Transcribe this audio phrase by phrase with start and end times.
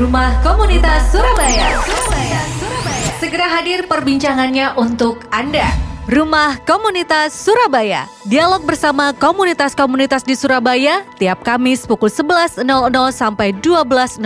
[0.00, 1.76] Rumah Komunitas Surabaya.
[1.84, 2.40] Surabaya.
[2.56, 3.08] Surabaya.
[3.20, 5.68] Segera hadir perbincangannya untuk Anda.
[6.08, 8.08] Rumah Komunitas Surabaya.
[8.24, 12.64] Dialog bersama komunitas-komunitas di Surabaya tiap Kamis pukul 11.00
[13.12, 14.24] sampai 12.00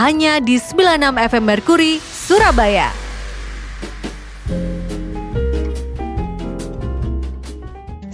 [0.00, 3.01] hanya di 96 FM Merkuri, Surabaya.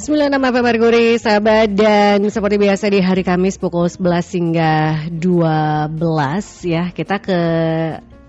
[0.09, 4.73] Sembilan nama FM Merkuri, sahabat dan seperti biasa di hari Kamis pukul 11 hingga
[5.13, 5.21] 12
[6.65, 7.41] ya kita ke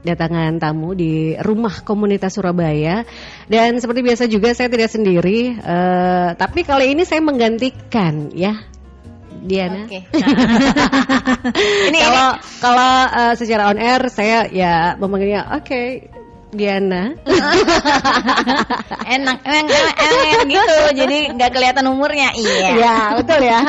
[0.03, 3.07] datangan tamu di rumah komunitas Surabaya
[3.47, 8.59] dan seperti biasa juga saya tidak sendiri uh, tapi kali ini saya menggantikan ya
[9.39, 9.87] Diana.
[9.87, 10.03] Oke.
[11.95, 12.27] ini kalau
[12.59, 16.11] kalau uh, secara on air saya ya memanggilnya oke
[16.49, 17.13] Diana.
[19.15, 22.33] enak, emang, emang, emang gitu, jadi nggak kelihatan umurnya.
[22.33, 22.69] Iya.
[22.73, 23.61] Ya betul ya.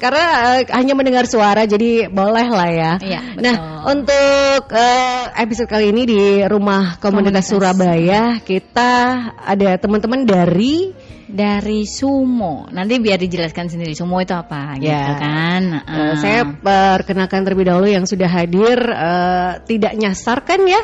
[0.00, 0.24] Karena
[0.56, 2.92] uh, hanya mendengar suara, jadi boleh lah ya.
[3.04, 3.20] Iya.
[3.36, 7.52] Nah untuk uh, episode kali ini di rumah komunitas, komunitas.
[7.52, 8.92] Surabaya kita
[9.36, 10.96] ada teman-teman dari
[11.30, 12.66] dari sumo.
[12.74, 14.82] Nanti biar dijelaskan sendiri sumo itu apa, ya.
[14.82, 15.62] gitu kan?
[15.86, 20.82] Uh, saya perkenalkan terlebih dahulu yang sudah hadir uh, tidak nyasar kan ya?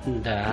[0.00, 0.48] Enggak.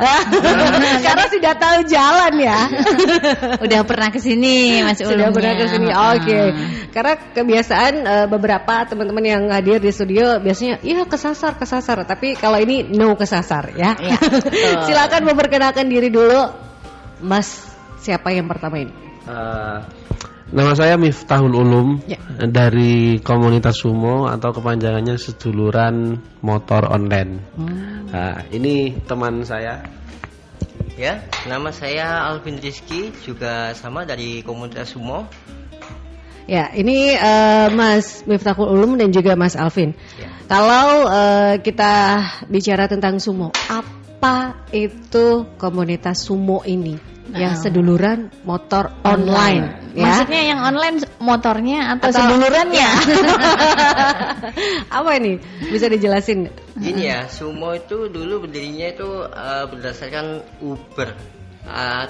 [1.08, 2.68] Karena sudah tahu jalan ya.
[3.66, 5.00] Udah pernah ke sini Mas.
[5.00, 5.88] Sudah pernah ke sini.
[5.88, 6.20] Oke.
[6.20, 6.46] Okay.
[6.92, 12.60] Karena kebiasaan uh, beberapa teman-teman yang hadir di studio biasanya iya kesasar kesasar, tapi kalau
[12.60, 13.96] ini no kesasar ya.
[13.96, 14.20] ya
[14.88, 16.68] Silakan memperkenalkan diri dulu.
[17.24, 17.72] Mas,
[18.04, 18.94] siapa yang pertama ini?
[19.26, 19.80] Uh,
[20.48, 22.16] Nama saya Miftahul Ulum ya.
[22.48, 27.44] dari komunitas sumo atau kepanjangannya seduluran motor online.
[27.60, 28.08] Hmm.
[28.08, 29.84] Nah, ini teman saya.
[30.96, 31.20] Ya,
[31.52, 35.28] nama saya Alvin Rizky juga sama dari komunitas sumo.
[36.48, 39.92] Ya, ini uh, Mas Miftahul Ulum dan juga Mas Alvin.
[40.16, 40.32] Ya.
[40.48, 43.97] Kalau uh, kita bicara tentang sumo, apa
[44.74, 47.18] itu komunitas sumo ini?
[47.36, 49.66] yang seduluran motor online, online.
[49.92, 50.04] ya.
[50.08, 52.90] Maksudnya yang online motornya atau, atau sedulurannya?
[54.98, 55.44] Apa ini?
[55.68, 56.48] Bisa dijelasin?
[56.80, 61.12] Gini ya, Sumo itu dulu berdirinya itu uh, berdasarkan Uber.
[61.68, 62.08] Uh,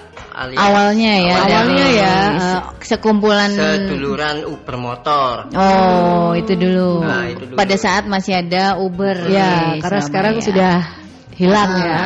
[0.53, 5.49] awalnya ya, awalnya ya uh, sekumpulan seduluran Uber motor.
[5.57, 7.01] Oh, itu dulu.
[7.01, 7.57] Nah, itu dulu.
[7.57, 9.17] Pada saat masih ada Uber.
[9.33, 10.43] Ya, karena sekarang ya.
[10.45, 10.73] sudah
[11.37, 11.85] hilang ah.
[11.85, 12.01] ya.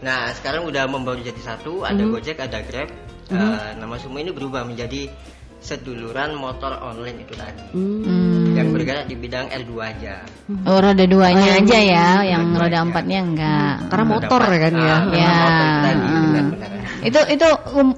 [0.00, 2.14] Nah sekarang udah membawa jadi satu, ada mm -hmm.
[2.16, 2.88] Gojek, ada Grab.
[3.28, 3.52] Mm -hmm.
[3.52, 5.12] uh, nama semua ini berubah menjadi
[5.64, 7.64] seduluran motor online itu tadi.
[7.72, 8.52] Hmm.
[8.52, 10.20] Yang bergerak di bidang L2 aja.
[10.68, 13.74] Oh, roda duanya oh, aja ya, yang roda empatnya enggak.
[13.80, 13.88] Hmm.
[13.88, 14.96] Karena motor kan ya.
[15.00, 15.32] Uh, ya.
[15.32, 17.08] Motor itu, tadi, hmm.
[17.08, 17.88] itu itu um,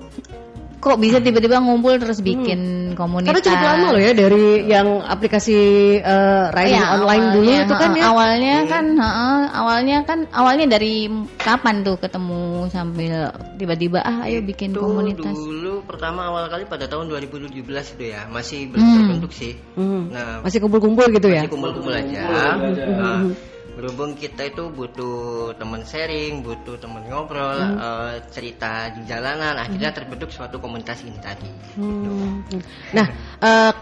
[0.86, 2.28] kok bisa tiba-tiba ngumpul terus hmm.
[2.30, 2.94] bikin hmm.
[2.94, 3.34] komunitas.
[3.34, 5.58] Karena cukup lama loh ya dari yang aplikasi
[5.98, 8.02] uh, riding ya, online awalnya, dulu itu kan ya.
[8.06, 8.70] Awalnya hmm.
[8.70, 11.10] kan uh, awalnya kan awalnya dari
[11.42, 15.34] kapan tuh ketemu sambil tiba-tiba ah ayo bikin itu komunitas.
[15.34, 18.96] Dulu pertama awal kali pada tahun 2017 itu ya, masih belum hmm.
[19.02, 19.58] terbentuk sih.
[19.74, 20.14] Hmm.
[20.14, 21.42] Nah, masih kumpul-kumpul gitu ya.
[21.42, 22.22] Masih kumpul-kumpul aja.
[22.30, 22.84] Kumpul aja.
[22.94, 23.20] Nah,
[23.76, 27.76] berhubung kita itu butuh teman sharing, butuh teman ngobrol, hmm.
[27.76, 29.98] uh, cerita di jalanan, akhirnya hmm.
[30.00, 31.50] terbentuk suatu komunitas ini tadi.
[31.76, 32.40] Hmm.
[32.48, 32.64] Gitu.
[32.96, 33.06] Nah,
[33.44, 33.72] uh,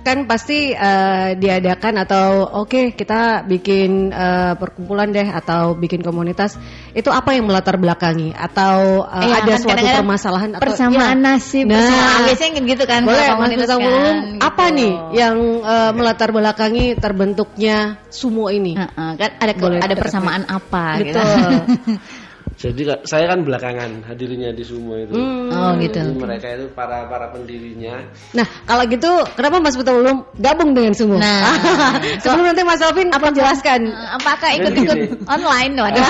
[0.00, 6.56] kan pasti uh, diadakan atau oke okay, kita bikin uh, perkumpulan deh atau bikin komunitas
[6.96, 10.62] itu apa yang melatar belakangi atau uh, eh, ada kan suatu kadang -kadang permasalahan atau
[10.64, 14.10] persamaan ya, nasib nah, persamaan biasanya gitu kan boleh komunitas kan, gitu.
[14.40, 19.94] apa nih yang uh, melatar belakangi terbentuknya sumo ini uh, uh, kan ada boleh ada
[19.94, 21.20] persamaan apa gitu.
[21.20, 21.92] betul gitu.
[22.60, 25.16] Jadi saya kan belakangan hadirnya di Sumo itu.
[25.16, 25.48] Hmm.
[25.48, 25.96] Oh gitu.
[25.96, 28.04] Jadi mereka itu para para pendirinya.
[28.36, 31.16] Nah kalau gitu kenapa Mas Putra belum gabung dengan Sumo?
[31.16, 31.56] Nah
[32.22, 33.88] sebelum nanti Mas Alvin apa jelaskan?
[34.20, 35.72] Apakah ikut-ikut online?
[35.72, 36.06] Waduh.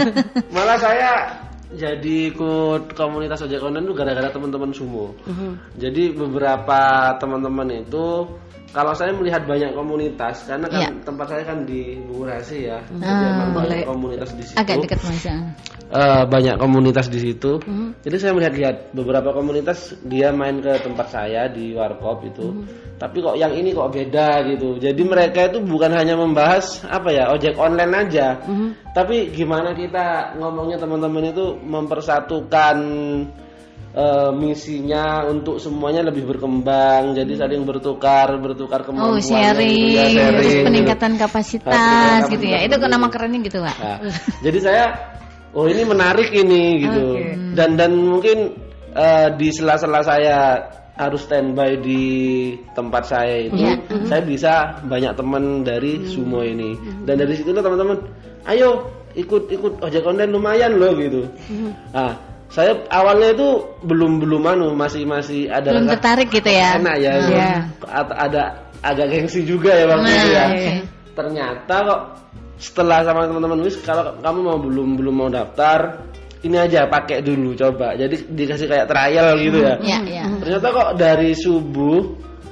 [0.54, 1.32] Malah saya
[1.72, 5.16] jadi ikut komunitas ojek online itu gara-gara teman-teman Sumo.
[5.24, 5.52] Uh -huh.
[5.80, 8.36] Jadi beberapa teman-teman itu
[8.76, 10.90] kalau saya melihat banyak komunitas karena kan ya.
[11.00, 14.56] tempat saya kan di Bungurasi ya, ah, jadi banyak komunitas di situ.
[14.60, 15.24] Agak dekat mas.
[15.86, 17.56] Uh, banyak komunitas di situ.
[17.56, 17.88] Uh-huh.
[18.04, 22.52] Jadi saya melihat-lihat beberapa komunitas dia main ke tempat saya di warkop itu.
[22.52, 22.68] Uh-huh.
[23.00, 24.76] Tapi kok yang ini kok beda gitu.
[24.76, 28.76] Jadi mereka itu bukan hanya membahas apa ya ojek online aja, uh-huh.
[28.92, 32.76] tapi gimana kita ngomongnya teman-teman itu mempersatukan
[33.96, 40.06] uh, misinya untuk semuanya lebih berkembang jadi saling bertukar bertukar kemampuan oh sharing, gitu ya,
[40.12, 41.22] sharing peningkatan gitu.
[41.24, 43.98] kapasitas gitu ya itu kan nama kerennya gitu pak nah,
[44.44, 44.84] jadi saya
[45.56, 47.34] oh ini menarik ini gitu okay.
[47.56, 48.54] dan dan mungkin
[48.92, 50.38] uh, di sela-sela saya
[50.96, 52.02] harus standby di
[52.72, 53.76] tempat saya itu, Iya.
[54.08, 54.52] saya bisa
[54.88, 56.72] banyak teman dari sumo ini.
[57.04, 58.00] Dan dari situ teman-teman,
[58.48, 61.28] ayo ikut ikut ojek online lumayan loh gitu.
[61.92, 62.16] Nah,
[62.46, 63.48] saya awalnya itu
[63.82, 66.78] belum belum anu masih masih ada Belum rasa tertarik gitu ya?
[66.78, 67.50] enak ya, Iya.
[67.84, 68.42] At- ada
[68.80, 70.40] agak gengsi juga ya waktu itu ya.
[70.40, 70.74] Nah, oke.
[71.12, 72.00] Ternyata kok
[72.56, 76.06] setelah sama teman-teman wis kalau kamu mau belum belum mau daftar
[76.40, 77.92] ini aja pakai dulu coba.
[77.92, 79.74] Jadi dikasih kayak trial gitu ya.
[79.82, 80.24] Ya, ya.
[80.38, 82.00] Ternyata kok dari subuh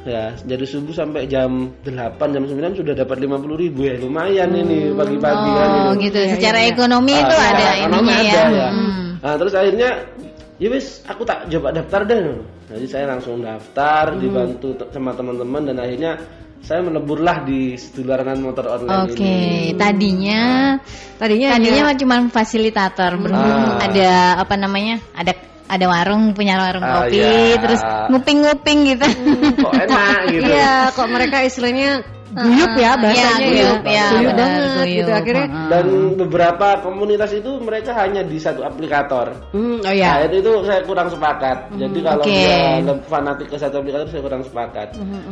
[0.05, 1.89] ya dari subuh sampai jam 8
[2.29, 6.19] jam 9 sudah dapat 50 ribu ya lumayan ini pagi-pagi kan Oh, gitu.
[6.21, 6.37] gitu.
[6.37, 8.45] Secara ekonomi itu Ah, ada iya, ekonomi ininya ya.
[8.45, 8.69] ada, ya.
[8.69, 9.04] Hmm.
[9.25, 10.05] Nah, terus akhirnya
[10.55, 12.21] ya wis aku tak coba daftar deh.
[12.69, 14.21] Jadi saya langsung daftar Hmm.
[14.21, 16.13] dibantu sama teman-teman dan akhirnya
[16.61, 19.77] saya meleburlah di sedularan motor online Oke, ini.
[19.77, 20.77] tadinya
[21.15, 23.85] Tadinya tadinya hanya- mah cuma fasilitator berhubung Ah.
[23.85, 24.11] ada
[24.41, 24.97] apa namanya?
[25.13, 25.33] Ada
[25.65, 27.57] ada warung punya warung Ah, kopi iya.
[27.57, 29.09] terus nguping-nguping gitu.
[29.57, 30.45] Kok enak gitu.
[30.45, 32.05] Iya, kok mereka istilahnya
[32.37, 33.91] guyup ya Iya, bahasanya guyup, ya.
[33.91, 35.09] ya, Guyup benar, banget gitu guyup.
[35.17, 35.47] akhirnya.
[35.47, 35.69] Heeh.
[35.71, 35.87] Dan
[36.17, 39.27] beberapa komunitas itu mereka hanya di satu aplikator.
[39.51, 40.13] Hmm, oh Nah, ya.
[40.23, 41.57] itu, itu saya kurang sepakat.
[41.73, 42.31] Jadi kalau oke.
[42.31, 42.59] dia
[43.05, 44.89] fanatik ke satu aplikator saya kurang sepakat.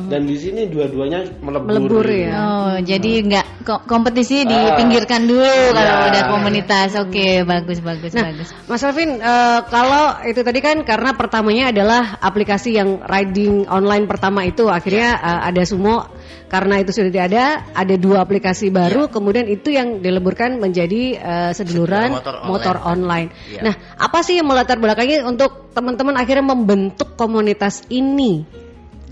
[0.06, 1.68] Dan di sini dua-duanya melebur.
[1.68, 2.22] Melebur gitu.
[2.22, 2.32] ya.
[2.34, 4.48] Oh, jadi nggak ko- kompetisi Ah.
[4.72, 6.06] dipinggirkan dulu kalau Iya.
[6.08, 6.90] udah komunitas.
[6.96, 8.48] Oke, bagus bagus Nah, bagus.
[8.64, 14.42] Mas Alvin, eh, kalau itu tadi kan karena pertamanya adalah aplikasi yang riding online pertama
[14.42, 16.04] itu akhirnya eh, ada Sumo
[16.46, 21.50] karena itu sudah tidak ada, ada dua aplikasi baru, kemudian itu yang dileburkan menjadi eh,
[21.52, 22.48] seduluran Motor online.
[22.48, 23.28] motor online.
[23.48, 23.60] Iya.
[23.62, 28.44] Nah, apa sih yang melatar belakangi untuk teman-teman akhirnya membentuk komunitas ini?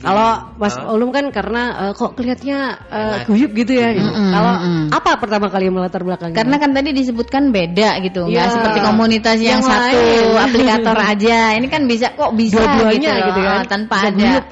[0.00, 0.96] Kalau Mas Ah.
[0.96, 3.28] Ulum kan karena eh, kok kelihatannya eh, Enak.
[3.28, 3.92] guyup gitu ya.
[3.92, 4.08] gitu.
[4.08, 4.52] Mm-mm, Kalau
[4.96, 6.32] apa pertama kali yang melatar belakangi?
[6.32, 8.48] Karena kan tadi disebutkan beda gitu, nggak Iya.
[8.48, 10.40] seperti komunitas yang, Yang satu lain.
[10.40, 11.38] aplikator aja.
[11.52, 13.60] Ini kan bisa kok bisa Dua-duanya gitu, gitu kan.
[13.68, 14.16] tanpa Bisa ada.
[14.16, 14.44] guyup.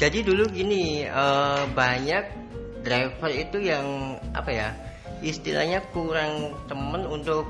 [0.00, 2.24] Jadi dulu gini, eh, banyak
[2.80, 4.68] driver itu yang apa ya,
[5.20, 7.44] istilahnya kurang temen untuk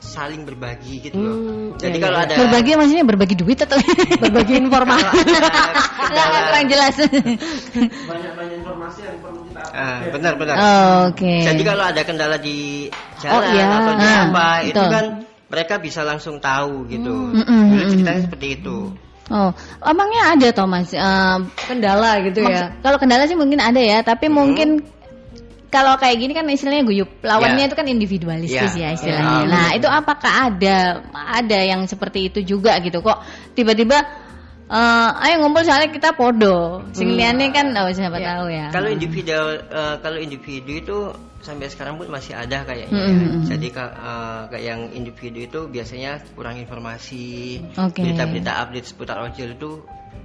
[0.00, 1.36] saling berbagi gitu loh.
[1.36, 2.26] Hmm, Jadi iya, kalau iya.
[2.30, 3.76] ada Berbagi maksudnya berbagi duit atau
[4.22, 5.12] berbagi informasi.
[6.08, 6.94] Nggak, nggak kurang jelas.
[8.08, 10.56] Banyak-banyak informasi yang perlu kita Ah, benar benar.
[11.12, 11.34] Oke.
[11.44, 12.88] Jadi kalau ada kendala di
[13.20, 13.66] jalan Oh, iya.
[13.68, 14.88] atau di Ah, apa, itu betul.
[14.88, 15.04] kan
[15.50, 17.34] mereka bisa langsung tahu gitu.
[17.36, 17.90] Dulu mm-mm.
[17.92, 18.78] ceritanya seperti itu.
[19.30, 19.54] Oh,
[19.86, 20.90] emangnya ada Thomas?
[20.90, 21.38] Eh,
[21.70, 22.82] kendala gitu Maksud- ya.
[22.82, 24.82] Kalau kendala sih mungkin ada ya, tapi mungkin
[25.70, 27.22] kalau kayak gini kan istilahnya guyup.
[27.22, 27.68] Lawannya Ya.
[27.70, 28.90] itu kan individualistis Ya.
[28.90, 29.38] ya istilahnya.
[29.38, 29.46] Ya.
[29.46, 33.22] Nah, itu apakah ada ada yang seperti itu juga gitu kok
[33.54, 34.02] tiba-tiba
[34.70, 36.86] eh ayo ngumpul soalnya kita podo.
[36.94, 38.70] Sing liyane kan oh siapa tahu ya.
[38.70, 39.34] Kalau individu
[39.66, 40.98] eh, kalau individu itu
[41.42, 42.94] sampai sekarang pun masih ada kayaknya.
[42.94, 43.18] Mm, mm,
[43.50, 43.58] ya.
[43.58, 47.58] Jadi eh, kayak yang individu itu biasanya kurang informasi.
[47.74, 49.70] Berita-berita update seputar ojol itu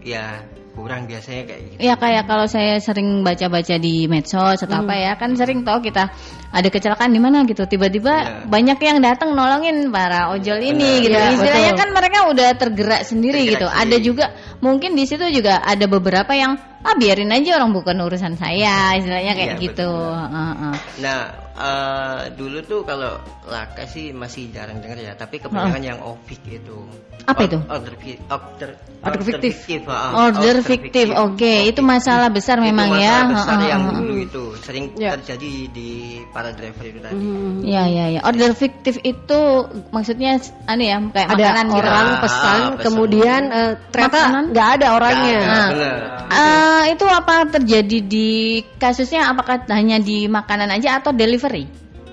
[0.06, 0.38] ya
[0.75, 1.78] kurang biasanya kayak gitu.
[1.81, 6.12] Ya kayak kalau saya sering baca-baca di medsos atau apa ya kan sering tahu kita
[6.52, 8.31] ada kecelakaan di mana gitu tiba-tiba Iya.
[8.46, 11.04] banyak yang datang nolongin para ojol ini Benar.
[11.07, 11.80] gitu Iya, istilahnya betul.
[11.80, 13.81] kan mereka udah tergerak sendiri Tergerak gitu sendiri.
[13.88, 14.25] ada juga
[14.60, 16.54] mungkin di situ juga ada beberapa yang
[16.84, 20.12] ah biarin aja orang bukan urusan saya istilahnya kayak Iya, gitu betul.
[20.12, 20.74] Heeh.
[21.02, 21.19] Nah,
[21.57, 23.16] eh, dulu tuh kalau
[23.46, 26.84] laka sih masih jarang dengar ya, tapi kebanyakan yang opik itu.
[27.25, 27.57] Apa itu?
[27.57, 28.69] Order, fi- order,
[29.02, 29.81] Order fiktif.
[29.88, 34.44] ah, order fiktif oke itu masalah besar Itu memang masalah ya besar yang dulu itu
[34.62, 35.18] sering Ya.
[35.18, 35.92] terjadi di
[36.30, 37.16] para driver itu tadi.
[37.16, 37.66] Hmm.
[37.66, 38.19] Ya ya ya.
[38.21, 39.40] Order fiktif itu
[39.90, 41.78] maksudnya anu ya kayak Ada makanan gitu.
[41.80, 42.83] orang Ah, pesan, pesan.
[42.83, 45.40] kemudian eh, ternyata nggak ada orangnya.
[45.40, 45.68] Ada, Nah.
[45.71, 45.95] bener.
[46.26, 48.30] Eh, itu apa terjadi di
[48.76, 51.44] kasusnya apakah hanya di makanan aja atau delivery?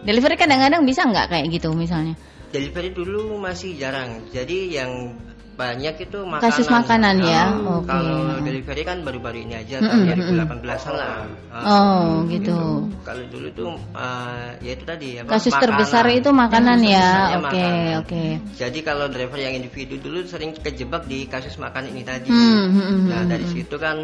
[0.03, 2.19] Delivery kadang-kadang bisa nggak kayak gitu misalnya?
[2.51, 4.27] Delivery dulu masih jarang.
[4.35, 5.15] Jadi yang
[5.53, 6.49] banyak itu makanan.
[6.49, 7.45] Kasus makanan ya?
[7.53, 7.89] Ah, Oke.
[7.93, 11.29] Kalau delivery kan baru-baru ini aja tahun 2018-an lah.
[11.53, 12.89] Ah, Oh, gitu.
[13.05, 15.63] Kalau dulu tuh eh, ya itu tadi apa, Kasus makanan.
[15.69, 17.09] terbesar itu makanan Kasus ya.
[17.13, 18.01] Oke, makanan.
[18.03, 18.25] oke.
[18.57, 22.33] Jadi kalau driver yang individu dulu sering kejebak di kasus makan ini tadi.
[22.33, 23.55] Hmm, hmm, hmm, nah hmm, dari hmm.
[23.55, 23.97] situ kan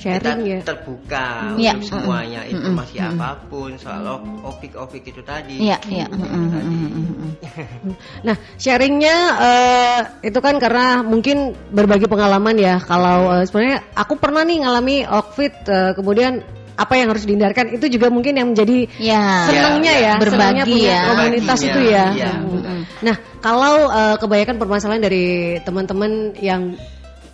[0.00, 0.58] Sharing ya.
[0.58, 1.72] kita terbuka Iya.
[1.76, 3.10] untuk semuanya Hmm, informasi hmm.
[3.14, 5.60] apa pun soal op- opik-opik itu tadi.
[5.60, 6.06] Iya, iya.
[6.06, 6.64] Itu Mm, mm, tadi.
[6.66, 7.32] mm, mm, mm.
[8.26, 11.36] Nah, sharingnya eh, itu kan karena mungkin
[11.68, 12.80] berbagi pengalaman ya.
[12.80, 16.40] Kalau eh, sebenarnya aku pernah nih ngalami outfit, eh, kemudian
[16.72, 19.44] apa yang harus dihindarkan itu juga mungkin yang menjadi Ya.
[19.44, 21.00] senangnya Ya, ya, berbagi senangnya punya ya.
[21.04, 22.06] komunitas Berbaginya, itu ya.
[22.16, 22.30] iya.
[22.40, 22.82] Hmm.
[23.00, 25.24] Nah, kalau eh, kebanyakan permasalahan dari
[25.60, 26.72] teman-teman yang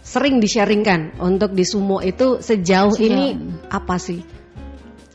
[0.07, 3.03] sering di-sharingkan untuk di sumo itu sejauh Sejauh.
[3.03, 3.27] ini
[3.67, 4.23] apa sih?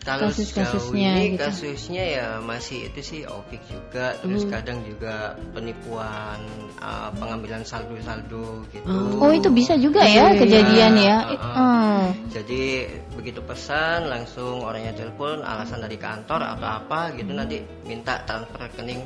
[0.02, 1.46] Kalau Kasus-kasusnya sejauh ini gitu.
[1.46, 4.52] kasusnya ya masih itu sih opik juga, terus Hmm.
[4.52, 6.42] kadang juga penipuan,
[6.82, 8.90] uh, pengambilan saldo-saldo gitu.
[9.22, 10.42] Oh itu bisa juga ya Iya.
[10.42, 11.18] kejadian ya.
[11.22, 11.46] Uh, uh.
[11.54, 12.06] Hmm.
[12.34, 18.58] Jadi begitu pesan langsung orangnya telepon alasan dari kantor atau apa gitu nanti minta transfer
[18.58, 19.06] rekening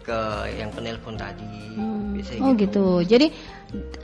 [0.00, 0.18] ke
[0.56, 1.76] yang penelpon tadi.
[2.16, 3.04] Biasanya Oh gitu.
[3.04, 3.28] Jadi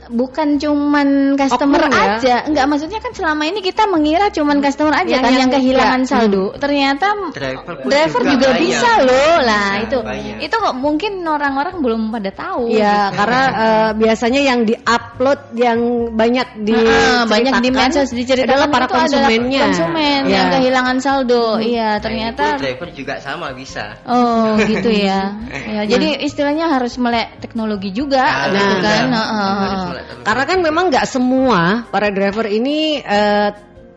[0.09, 2.17] bukan cuman customer Oknum ya?
[2.17, 2.35] aja.
[2.43, 5.99] Enggak maksudnya kan selama ini kita mengira cuman customer aja Yang- kan yang yang kehilangan
[6.01, 6.09] enggak.
[6.11, 6.45] saldo.
[6.57, 8.61] Ternyata Driver driver juga, banyak.
[8.65, 9.33] bisa loh.
[9.39, 10.35] Lah Bisa, itu banyak.
[10.41, 12.73] itu kok mungkin orang-orang belum pada tahu.
[12.73, 13.17] Iya, gitu.
[13.21, 15.79] karena eh, biasanya yang di-upload yang
[16.11, 19.61] banyak di Heeh, banyak di medsos diceritakan adalah para itu adalah konsumennya.
[19.61, 20.33] konsumen Iya.
[20.33, 21.45] yang kehilangan saldo.
[21.61, 23.93] Iya, Nah, ternyata pun driver juga sama bisa.
[24.09, 25.37] Oh gitu ya.
[25.77, 29.03] ya jadi istilahnya harus melek teknologi juga Nah, gitu nah, kan.
[29.05, 29.25] nah.
[29.29, 29.57] Heeh.
[29.59, 30.23] Harus mulai terus.
[30.23, 31.61] Karena kan memang nggak semua
[31.91, 33.49] para driver ini eh,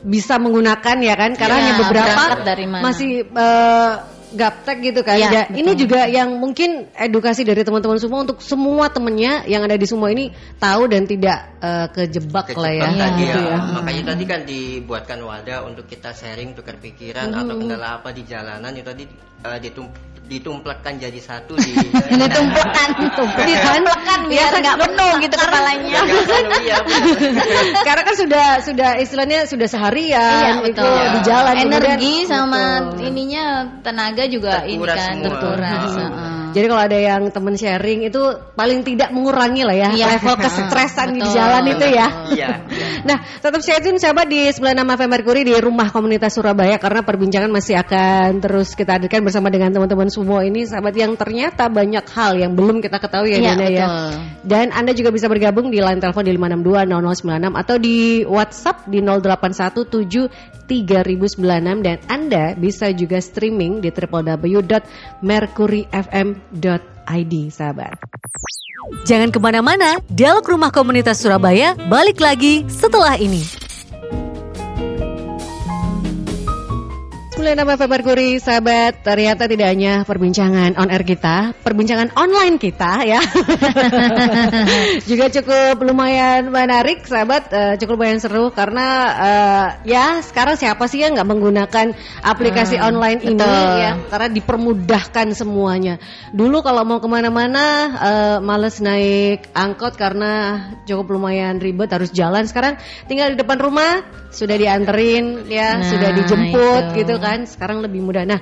[0.02, 2.82] bisa menggunakan ya kan, karena Iya, hanya beberapa dari mana.
[2.82, 3.92] masih eh,
[4.32, 5.14] gaptek gitu kan.
[5.14, 5.58] Iya, Ya, betul.
[5.58, 10.08] ini juga yang mungkin edukasi dari teman-teman semua untuk semua temennya yang ada di semua
[10.08, 12.84] ini tahu dan tidak eh, kejebak, lah ya.
[12.84, 13.48] Kejebak tadi gitu ya.
[13.48, 13.56] ya.
[13.72, 18.72] Makanya tadi kan dibuatkan wadah untuk kita sharing tukar pikiran atau kendala apa di jalanan
[18.72, 19.04] itu tadi
[19.42, 21.74] eh, ditum- ditumplekkan jadi satu di
[22.22, 22.88] Ditumpukan,
[23.42, 25.98] ditumpukan biar nggak penuh gitu kepalanya.
[26.62, 26.82] Iya, benar.
[27.86, 30.94] Karena kan sudah sudah istilahnya sudah seharian Iya itu betul.
[31.10, 31.90] di jalan Energi
[32.22, 33.08] kemudian- sama Betul.
[33.10, 33.44] ininya
[33.82, 35.24] tenaga juga ini kan semua.
[35.26, 35.92] terkuras.
[36.12, 36.41] Hmm.
[36.52, 38.20] Jadi kalau ada yang temen sharing itu
[38.52, 40.06] paling tidak mengurangi lah ya Iya.
[40.16, 42.08] level kesetresan di jalan itu ya.
[42.30, 42.48] Iya.
[43.02, 47.50] Nah, tetap stay tune sahabat di 96 FM Mercury di Rumah Komunitas Surabaya karena perbincangan
[47.50, 52.38] masih akan terus kita hadirkan bersama dengan teman-teman semua ini sahabat yang ternyata banyak hal
[52.38, 53.58] yang belum kita ketahui ya Iya, ya.
[53.58, 53.90] betul.
[54.46, 61.82] Dan Anda juga bisa bergabung di line telepon di 5620096 atau di WhatsApp di 08173096
[61.82, 63.90] dan Anda bisa juga streaming di
[66.50, 67.94] www.mercuryfm.id sahabat.
[69.06, 73.61] Jangan ke mana-mana, Dialog Rumah Komunitas Surabaya balik lagi setelah ini.
[77.42, 83.18] 96 FM Mercury, sahabat, ternyata tidak hanya perbincangan on air kita, perbincangan online kita ya.
[85.10, 88.86] Juga cukup lumayan menarik, sahabat, eh, cukup lumayan seru karena
[89.18, 91.86] eh, ya sekarang siapa sih yang nggak menggunakan
[92.22, 93.74] aplikasi online ini betul.
[93.74, 95.98] ya, karena dipermudahkan semuanya.
[96.30, 97.66] Dulu kalau mau ke mana-mana
[97.98, 102.46] eh, males naik angkot karena cukup lumayan ribet harus jalan.
[102.46, 102.78] Sekarang
[103.10, 107.04] tinggal di depan rumah sudah dianterin ya, Nah, sudah dijemput itu.
[107.04, 107.31] gitu kan.
[107.44, 108.24] Sekarang lebih mudah.
[108.28, 108.40] Nah,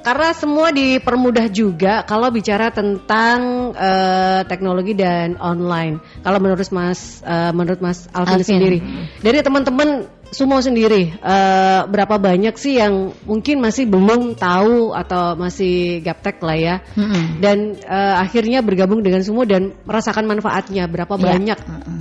[0.00, 6.00] karena semua dipermudah juga kalau bicara tentang eh, teknologi dan online.
[6.20, 8.48] Kalau menurut Mas eh, menurut Mas Alvin, Alvin.
[8.48, 8.78] sendiri,
[9.20, 9.88] dari teman-teman
[10.30, 16.56] semua sendiri eh, berapa banyak sih yang mungkin masih belum tahu atau masih gaptek lah
[16.56, 16.74] ya.
[16.96, 17.42] Mm-mm.
[17.44, 21.24] Dan eh, akhirnya bergabung dengan semua dan merasakan manfaatnya berapa Iya.
[21.28, 21.58] banyak.
[21.60, 22.00] Mm-mm.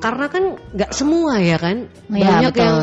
[0.00, 1.84] Karena kan nggak semua ya kan.
[2.08, 2.64] Iya, Banyak betul.
[2.64, 2.78] yang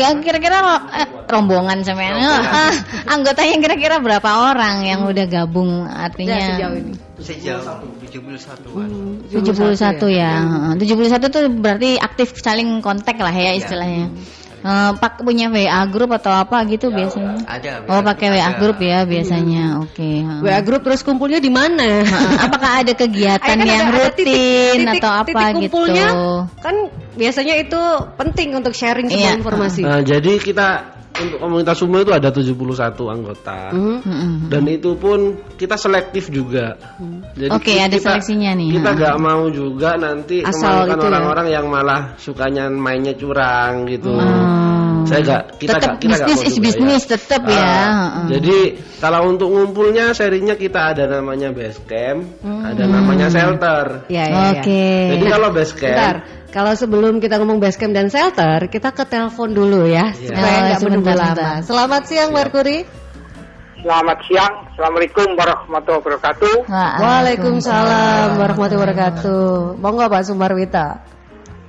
[0.00, 2.72] Ya kira-kira ro- eh, rombongan sampai ah,
[3.12, 6.92] anggotanya kira-kira berapa orang yang udah gabung artinya Ya, sejauh ini.
[7.20, 7.60] Sejauh
[8.00, 8.88] 71-an.
[8.88, 10.32] Hmm, 71 ya.
[10.40, 14.08] Heeh, 71 tuh berarti aktif saling kontak lah ya istilahnya.
[14.60, 17.48] Eh, pak punya WA grup atau apa gitu biasanya?
[17.48, 17.88] Ada.
[17.88, 18.60] Oh, pakai WA ada.
[18.60, 19.80] grup ya biasanya.
[19.80, 20.20] Oke.
[20.20, 20.40] heeh.
[20.44, 22.04] WA grup terus kumpulnya di mana?
[22.04, 25.56] Heeh, Apakah ada kegiatan kan yang ada- ada rutin titik- titik- atau apa titik gitu?
[25.72, 26.06] kumpulnya,
[26.60, 26.76] Kan
[27.12, 27.80] biasanya itu
[28.14, 29.38] penting untuk sharing semua Iya.
[29.40, 29.80] informasi.
[29.80, 30.68] Nah, jadi kita
[31.22, 32.56] untuk komunitas Sumo itu ada 71
[33.06, 33.70] anggota.
[33.70, 33.96] Mhm.
[34.00, 34.32] Mm-mm.
[34.48, 35.18] Dan itu pun
[35.54, 36.74] kita selektif juga.
[37.36, 38.96] Jadi Oke, ki- ada seleksinya nih, Kita ha.
[38.96, 40.96] nggak mau juga nanti Asal ya.
[40.96, 44.10] orang-orang yang malah sukanya mainnya curang gitu.
[44.12, 44.78] Hmm.
[45.00, 47.10] Saya nggak, kita Tetap nggak, kita bisnis is bisnis, ya.
[47.16, 47.72] tetap Ah, ya.
[47.72, 48.26] Heeh.
[48.36, 48.58] Jadi
[49.00, 54.04] kalau untuk ngumpulnya serinya kita ada namanya base camp, ada namanya shelter.
[54.12, 54.60] Ya, ya, ya.
[54.60, 54.86] Oke.
[55.16, 56.16] Jadi kalau base camp Bentar,
[56.50, 60.34] kalau sebelum kita ngomong basecamp dan shelter, kita ke telepon dulu ya, Iya.
[60.34, 61.50] supaya Oh, nggak menunggu sebentar, lama.
[61.62, 62.78] Selamat siang, Merkuri.
[63.80, 66.54] Selamat siang, Assalamualaikum warahmatullahi wabarakatuh.
[67.00, 69.46] Waalaikumsalam warahmatullahi wabarakatuh.
[69.80, 70.86] Monggo Pak Sumarwita.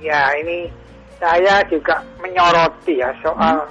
[0.02, 0.68] Ya ini
[1.16, 3.64] saya juga menyoroti ya soal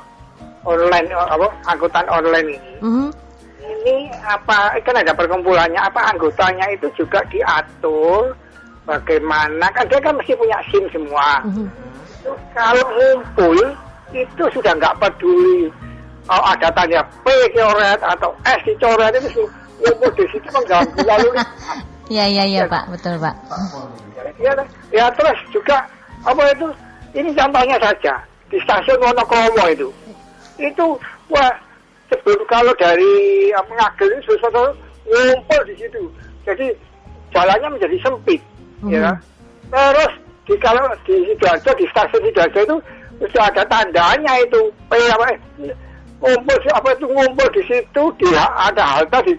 [0.65, 2.74] online apa angkutan online ini.
[2.82, 3.08] Mhm.
[3.62, 8.34] Ini apa kan ada perkumpulannya apa anggotanya itu juga diatur
[8.91, 11.39] bagaimana kan dia kan mesti punya SIM semua.
[11.48, 11.67] Mhm.
[12.21, 13.57] Itu Kalau ngumpul
[14.12, 15.71] itu sudah nggak peduli
[16.27, 19.48] oh, ada tanya P coret atau S dicoret itu
[19.79, 21.79] ngumpul di situ mengganggu lalu lintas.
[22.12, 23.36] Ya ya ya Pak, betul Pak.
[24.36, 24.51] ya,
[24.91, 25.79] ya terus juga
[26.27, 26.67] apa itu
[27.15, 28.19] ini contohnya saja
[28.51, 29.88] di stasiun Wonokromo itu.
[30.60, 31.00] Itu
[31.31, 31.55] wah
[32.12, 34.75] sebelum kalau dari apa ngagel itu sesuatu
[35.07, 36.03] ngumpul di situ.
[36.43, 36.67] Jadi
[37.31, 38.41] jalannya menjadi sempit,
[38.89, 39.11] ya.
[39.71, 40.11] Terus
[40.47, 42.77] di kalau di sidoarjo di stasiun sidoarjo itu
[43.21, 45.25] sudah ada tandanya itu P apa
[45.61, 45.73] eh,
[46.21, 49.33] ngumpul apa itu ngumpul di situ di ada halte di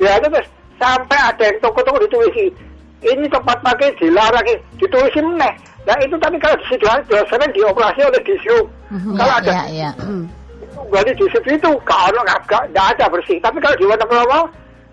[0.00, 0.48] di ada terus
[0.80, 2.48] sampai ada yang toko-toko ditulisi
[3.04, 4.48] ini tempat pakai dilarang
[4.80, 5.52] ditulisi meneh
[5.84, 9.90] nah itu tapi kalau di sidoarjo sering dioperasi oleh disub kalau ada ya, ya.
[10.88, 13.36] Berarti di situ itu kalau nggak ada bersih.
[13.42, 14.40] Tapi kalau di Wonokromo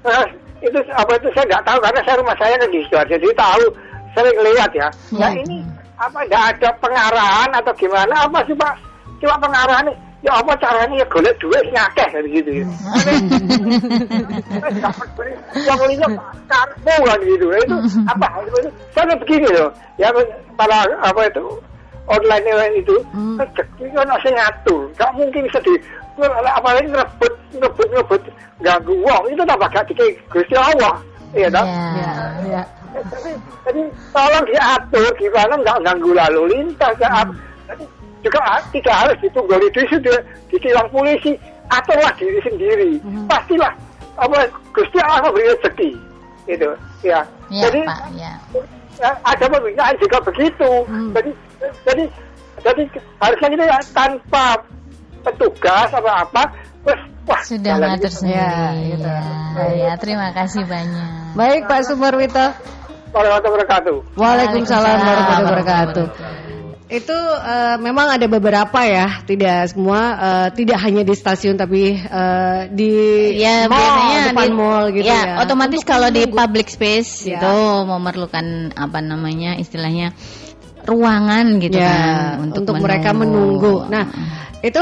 [0.03, 0.25] eh,
[0.65, 3.63] itu apa itu saya nggak tahu karena saya rumah saya kan di sidoarjo jadi tahu
[4.15, 4.88] sering lihat ya.
[5.15, 5.41] Nah Ya.
[5.43, 5.57] ini
[5.95, 8.74] apa nggak ada pengarahan atau gimana apa sih pak?
[9.24, 9.88] Cuma pengarahan
[10.25, 12.67] ya apa caranya ya golek duit nyakeh kayak gitu ya.
[14.81, 16.07] Dapat duit, Yang linya
[16.50, 17.45] karbo kan gitu.
[17.53, 17.75] Itu
[18.10, 18.27] apa?
[18.43, 19.69] Itu, saya begini loh.
[20.01, 20.10] Ya
[20.57, 21.45] para apa itu
[22.05, 22.95] online itu
[23.38, 24.81] rezeki kan masih ngatur.
[24.98, 25.74] Gak mungkin bisa di
[26.24, 28.22] apalagi ngerebut ngerebut ngerebut
[28.63, 30.95] ganggu uang itu tambah gak dikei Gusti Allah.
[31.36, 31.65] Iya toh?
[31.67, 32.12] Ya.
[32.48, 32.63] Ya.
[32.95, 33.31] Jadi,
[33.67, 33.81] jadi
[34.15, 37.27] tolong diatur gimana nggak ganggu lalu lintas ya.
[37.67, 37.84] Jadi
[38.24, 38.39] juga
[38.72, 40.12] tidak harus ditunggu di situ
[40.48, 41.36] ditilang polisi
[41.67, 42.91] aturlah diri sendiri.
[43.27, 43.74] Pastilah
[44.15, 45.91] apa Gusti Allah memberi rezeki.
[46.48, 46.69] Gitu.
[47.03, 47.25] Ya.
[47.51, 48.31] Ya, jadi Pak, ya.
[48.98, 50.72] ya, ada pembinaan juga begitu.
[51.13, 51.31] Jadi
[51.86, 52.03] jadi
[52.65, 52.84] jadi
[53.22, 54.57] harusnya kita ya, tanpa
[55.25, 56.41] petugas apa apa,
[56.82, 58.15] terus wah Sudah ngatur gitu.
[58.15, 58.38] sendiri.
[58.38, 59.10] Ya, Ya, gitu.
[59.82, 61.10] ya, terima kasih banyak.
[61.34, 62.48] Baik Pak Sumarwito.
[63.10, 63.96] Warahmatullahi wabarakatuh.
[64.13, 66.08] Waalaikumsalam warahmatullahi Waalaikumsalam wabarakatuh.
[66.86, 72.60] Itu eh, memang ada beberapa ya, tidak semua eh, tidak hanya di stasiun tapi eh,
[72.70, 72.91] di
[73.36, 75.41] Ya, mall, biasanya depan di- mall gitu ya.
[75.41, 77.41] Otomatis Untuk kalau di menunggu- public space Ya.
[77.41, 80.13] itu memerlukan apa namanya istilahnya
[80.86, 83.89] ruangan gitu ya, kan untuk, mereka menunggu.
[83.89, 84.05] Nah,
[84.65, 84.81] itu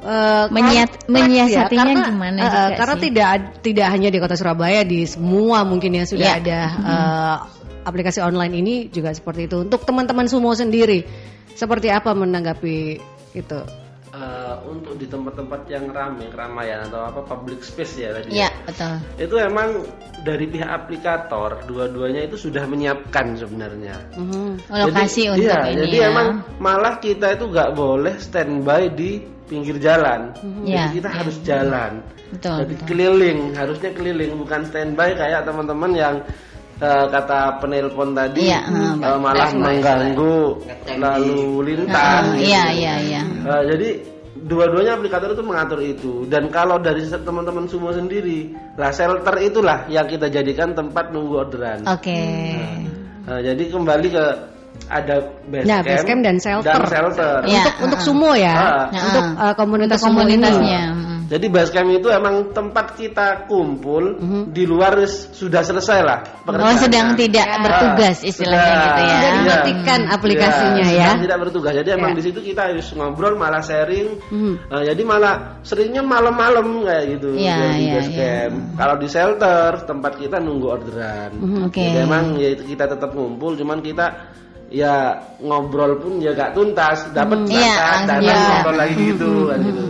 [0.00, 3.02] eh, Menyiat- kompleks menyiasatinya karena, gimana eh, juga karena sih.
[3.04, 6.40] tidak tidak hanya di kota Surabaya di semua mungkin ya sudah Ya.
[6.40, 7.36] ada eh,
[7.80, 9.60] aplikasi online ini juga seperti itu.
[9.60, 11.04] Untuk teman-teman sumo sendiri
[11.52, 13.00] seperti apa menanggapi
[13.34, 13.60] itu?
[14.20, 19.00] Eh, untuk di tempat-tempat yang ramai keramaian atau apa public space ya tadi ya betul
[19.16, 19.80] itu emang
[20.20, 24.68] dari pihak aplikator dua-duanya itu sudah menyiapkan sebenarnya Mhm.
[24.68, 29.10] lokasi jadi, untuk iya, ini jadi ya emang malah kita itu nggak boleh standby di
[29.48, 31.16] pinggir jalan Ya, jadi kita ya.
[31.16, 31.92] harus jalan
[32.28, 32.86] betul, jadi betul.
[32.86, 36.14] keliling harusnya keliling bukan standby kayak teman-teman yang
[36.76, 40.60] eh, kata penelpon tadi Iya, eh, eh, malah mengganggu
[40.96, 42.44] lalu lintas gitu.
[42.44, 43.90] iya iya iya Eh, jadi
[44.50, 50.10] dua-duanya aplikator itu mengatur itu dan kalau dari teman-teman semua sendiri lah shelter itulah yang
[50.10, 52.18] kita jadikan tempat nunggu orderan oke
[53.20, 54.24] Nah, jadi kembali ke
[54.90, 56.82] ada base Nah, camp, base camp dan shelter.
[56.88, 57.34] shelter.
[57.46, 57.62] Ya.
[57.62, 58.86] untuk untuk sumo ya, Ah.
[58.90, 60.34] untuk eh, komunitas Untuk sumo ini.
[60.34, 61.09] komunitasnya mm.
[61.30, 64.42] Jadi base camp itu emang tempat kita kumpul Mhm.
[64.50, 64.98] di luar
[65.30, 67.58] sudah selesai lah oh sedang tidak Ya.
[67.62, 68.82] bertugas Ah, istilahnya sudah.
[68.82, 69.38] gitu ya Sudah Iya.
[69.38, 71.04] dimatikan aplikasinya Ya, ya.
[71.06, 71.72] sedang tidak bertugas.
[71.78, 72.16] Jadi emang Ya.
[72.18, 74.08] di situ kita harus ngobrol malah sharing.
[74.26, 74.54] Mhm.
[74.74, 78.18] Nah, jadi malah seringnya malam-malam kayak gitu Iya, di iya, base iya.
[78.18, 78.54] camp.
[78.74, 81.30] Kalau di shelter tempat kita nunggu orderan.
[81.62, 81.78] Oke.
[81.78, 84.06] Jadi emang ya kita tetap ngumpul, cuman kita
[84.66, 87.74] ya ngobrol pun ya gak tuntas, dapat Hmm, iya,
[88.18, 88.34] iya.
[88.34, 89.82] Hmm, ngobrol lagi gitu kan gitu.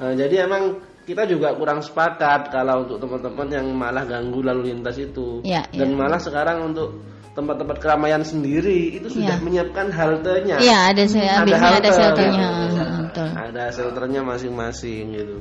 [0.00, 4.96] Nah, jadi emang kita juga kurang sepakat kalau untuk teman-teman yang malah ganggu lalu lintas
[4.96, 5.44] itu.
[5.44, 5.96] Iya, Dan iya.
[5.96, 9.44] malah sekarang untuk tempat-tempat keramaian sendiri itu sudah Iya.
[9.44, 10.56] menyiapkan haltenya.
[10.58, 12.80] Iya ada biasanya ada halte, shelternya gitu.
[12.80, 15.36] Mm, betul Ada shelternya masing-masing gitu.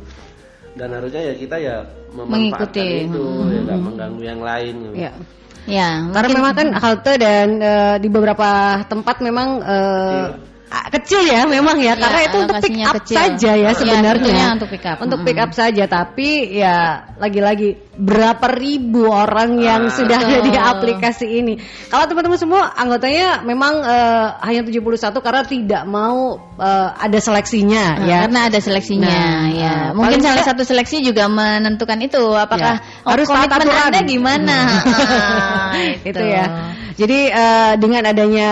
[0.76, 1.76] Dan harusnya ya kita ya
[2.14, 2.30] memanfaatkan
[2.70, 2.88] Mengikuti.
[3.10, 3.50] itu, Hmm.
[3.50, 4.74] ya nggak mengganggu yang lain.
[4.80, 4.96] Gitu.
[4.96, 5.12] Ya.
[5.68, 8.50] ya Karena mungkin- memang kan halte dan eh, di beberapa
[8.86, 10.34] tempat memang ah,
[10.70, 13.16] kecil ya memang ya, Iya, karena itu untuk pick up kecil.
[13.18, 14.14] saja ya Iya, sebenarnya.
[14.22, 14.98] tentunya untuk pick up.
[15.02, 16.78] Untuk pick up saja, tapi ya
[17.18, 19.92] lagi-lagi berapa ribu orang yang Ah.
[19.92, 20.70] sudah ada di Betul.
[20.70, 21.54] aplikasi ini.
[21.88, 28.06] Kalau teman-teman semua anggotanya memang eh, hanya 71 karena tidak mau eh, ada seleksinya Nah,
[28.06, 28.18] ya.
[28.30, 29.74] Karena ada seleksinya, Nah, ya.
[29.90, 33.90] uh, Mungkin salah satu seleksi juga menentukan itu apakah Ya, oh, harus taat komitmen.
[33.90, 34.58] Anda gimana.
[35.70, 36.46] Ah, itu ya.
[36.94, 38.50] Jadi eh, dengan adanya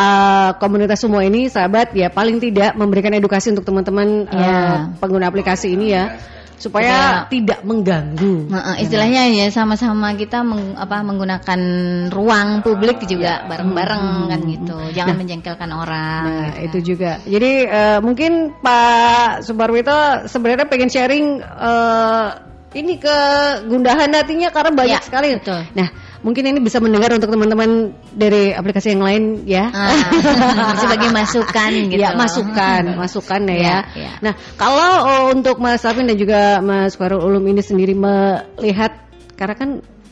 [0.00, 4.88] eh, komunitas semua ini, sahabat ya paling tidak memberikan edukasi untuk teman-teman eh, Ya.
[4.96, 6.16] pengguna aplikasi ini ya,
[6.56, 8.48] supaya tidak mengganggu.
[8.48, 11.60] Nah, istilahnya ya sama-sama kita meng- apa menggunakan
[12.08, 14.76] ruang publik juga bareng-bareng kan gitu.
[14.92, 16.22] Jangan menjengkelkan orang.
[16.24, 16.66] Nah, gitu kan.
[16.68, 17.12] itu juga.
[17.24, 22.26] Jadi eh, mungkin Pak Subarwito sebenarnya pengen sharing eh,
[22.70, 23.18] ini ke
[23.66, 25.34] gundahan hatinya karena banyak Ya, sekali.
[25.40, 25.64] betul.
[25.74, 25.88] Nah,
[26.20, 29.72] mungkin ini bisa mendengar untuk teman-teman dari aplikasi yang lain ya.
[29.72, 32.00] Ah, sebagai masukan gitu.
[32.00, 33.56] Ya, masukan, masukan ya.
[33.56, 34.12] Ya, ya.
[34.20, 38.92] Nah, kalau oh, untuk Mas Alvin dan juga Mas Khairul Ulum ini sendiri melihat
[39.36, 39.70] karena kan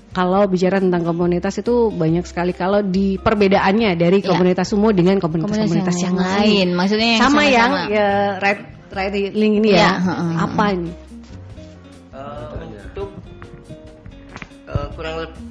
[0.08, 4.32] kalau bicara tentang komunitas itu banyak sekali kalau di perbedaannya dari Ya.
[4.32, 6.72] komunitas sumo dengan komunitas-komunitas yang, lain.
[6.74, 7.92] Maksudnya yang sama yang sama-sama.
[7.92, 8.08] ya
[8.40, 10.00] right riding ini ya.
[10.00, 10.18] Ya.
[10.48, 10.90] Apa ini?
[12.16, 12.44] Eh,
[12.88, 13.08] untuk
[14.66, 15.47] eh, kurang lebih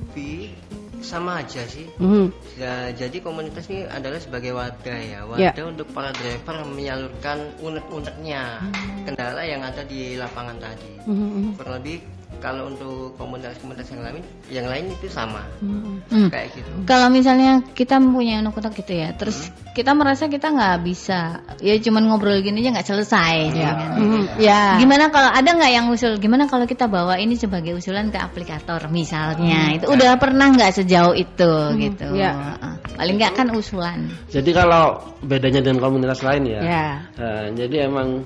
[1.07, 1.87] sama aja sih.
[1.95, 2.27] Mhm.
[2.59, 5.51] Ya, jadi komunitas ini adalah sebagai wadah ya, Ya.
[5.55, 8.59] wadah untuk para driver menyalurkan unek-uneknya
[9.07, 10.91] kendala yang ada di lapangan tadi.
[11.07, 11.55] Mhm.
[11.55, 12.03] Kurang lebih
[12.37, 16.29] kalau untuk komunitas-komunitas yang lain, yang lain itu sama, Hmm.
[16.29, 16.69] kayak gitu.
[16.85, 22.05] Kalau misalnya kita punya anak-anak gitu ya, terus kita merasa kita nggak bisa, ya cuman
[22.05, 23.35] ngobrol gini aja nggak selesai.
[23.57, 23.71] Ya.
[23.73, 23.97] kan?
[23.97, 24.23] Mhm.
[24.37, 24.77] Ya.
[24.77, 26.21] Gimana kalau ada nggak yang usul?
[26.21, 29.73] Gimana kalau kita bawa ini sebagai usulan ke aplikator misalnya?
[29.73, 29.75] Hmm.
[29.81, 32.07] Itu udah pernah nggak sejauh itu gitu?
[32.13, 32.37] ya.
[32.59, 32.73] Heeh.
[33.01, 34.13] Paling nggak kan usulan.
[34.29, 36.87] Jadi kalau bedanya dengan komunitas lain ya, Ya.
[37.17, 38.21] nah, jadi emang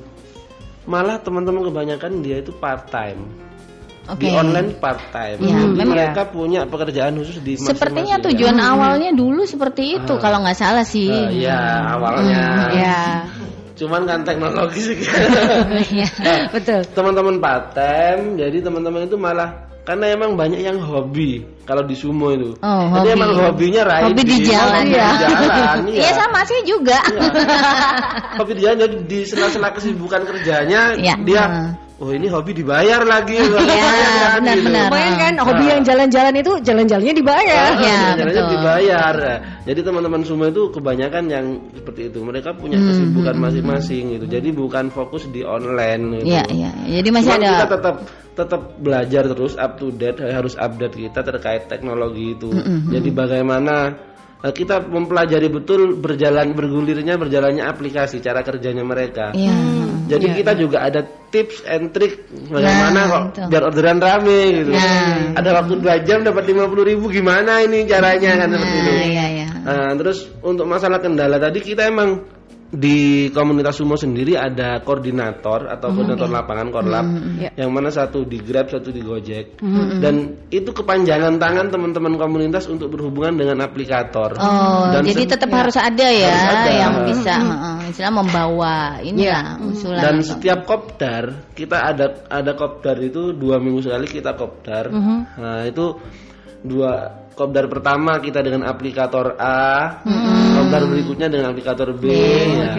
[0.83, 3.50] malah teman-teman kebanyakan dia itu part time.
[4.03, 4.17] Oke.
[4.19, 5.37] Di online part time.
[5.39, 8.23] Ya, Jadi memang- mereka punya pekerjaan khusus di masing-masing Sepertinya ya.
[8.23, 11.07] tujuan awalnya dulu seperti itu kalau nggak salah sih.
[11.07, 11.59] Eh, Iya,
[11.91, 12.43] awalnya.
[12.71, 12.99] Ya.
[13.73, 14.97] Cuman kan teknologi sih.
[15.93, 16.09] Iya.
[16.49, 16.81] Betul.
[16.91, 22.53] teman-teman paten jadi teman-teman itu malah karena emang banyak yang hobi kalau di sumo itu
[22.59, 23.17] Oh, jadi hobi.
[23.17, 25.09] emang hobinya riding Hobi di jalan hobi ya.
[25.09, 25.99] di jalan iya.
[25.99, 26.99] Iya sama sih juga.
[28.35, 31.13] hobi di jalan jadi di sela-sela kesibukan kerjanya Iya.
[31.19, 31.69] dia Hmm.
[32.01, 34.89] Oh ini hobi dibayar lagi Iya, benar-benar.
[34.89, 35.69] Lumayan kan hobi Ah.
[35.71, 37.69] yang jalan-jalan itu jalan-jalannya dibayar.
[37.77, 38.51] Iya, jalannya betul.
[38.51, 39.15] dibayar
[39.61, 44.49] jadi teman-teman sumo itu kebanyakan yang seperti itu mereka punya Hmm, kesibukan masing-masing gitu jadi
[44.49, 46.33] bukan fokus di online gitu.
[46.33, 46.71] Iya, iya.
[46.97, 47.95] Jadi masih Cuman ada kita tetap
[48.31, 52.49] tetap belajar terus up to date harus update kita terkait teknologi itu.
[52.89, 53.93] Jadi bagaimana
[54.49, 59.29] kita mempelajari betul berjalan bergulirnya berjalannya aplikasi cara kerjanya mereka.
[59.37, 59.53] Iya.
[60.09, 63.47] Jadi kita juga ada tips and trick bagaimana Nah, kok betul.
[63.53, 64.71] biar orderan rame gitu.
[64.73, 65.37] Nah.
[65.37, 68.91] Ada waktu dua jam dapat lima ribu gimana ini caranya kan seperti itu.
[68.91, 69.47] Nah, iya, iya.
[69.61, 72.40] Nah, terus untuk masalah kendala tadi kita emang
[72.71, 72.97] di
[73.29, 77.03] komunitas sumo sendiri ada koordinator atau koordinator lapangan korlap
[77.35, 77.51] Ya.
[77.57, 79.59] yang mana satu di Grab satu di Gojek.
[79.99, 80.15] Dan
[80.47, 84.35] itu kepanjangan tangan teman-teman komunitas untuk berhubungan dengan aplikator.
[84.35, 86.71] Oh, Dan jadi tetap harus ada ya Harus ada.
[86.71, 89.99] yang bisa heeh, istilah membawa inilah usulan.
[89.99, 94.87] dan atau- setiap kopdar kita ada ada kopdar itu dua minggu sekali kita kopdar.
[95.35, 95.99] Nah itu
[96.61, 100.03] dua kopdar pertama kita dengan aplikator A
[100.57, 102.73] kopdar berikutnya dengan aplikator B ya.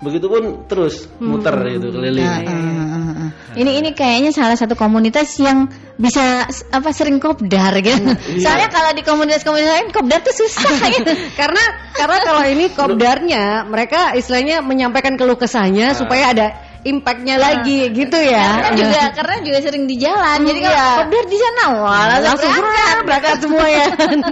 [0.00, 3.10] begitupun terus muter itu keliling heeh.
[3.50, 5.66] Ini ini kayaknya salah satu komunitas yang
[5.98, 8.14] bisa apa sering kopdar gitu.
[8.42, 11.10] Soalnya kalau di komunitas-komunitas lain kopdar tuh susah gitu.
[11.34, 11.62] karena
[11.98, 16.46] karena kalau ini kopdarnya mereka istilahnya menyampaikan keluh kesahnya supaya ada
[16.80, 18.64] impactnya lagi gitu ya.
[18.64, 20.38] Karena juga karena juga sering di jalan.
[20.42, 20.88] Jadi kalau Iya.
[21.04, 23.04] kopdar di sana wah langsung, langsung berangkat.
[23.04, 23.86] berangkat semua ya.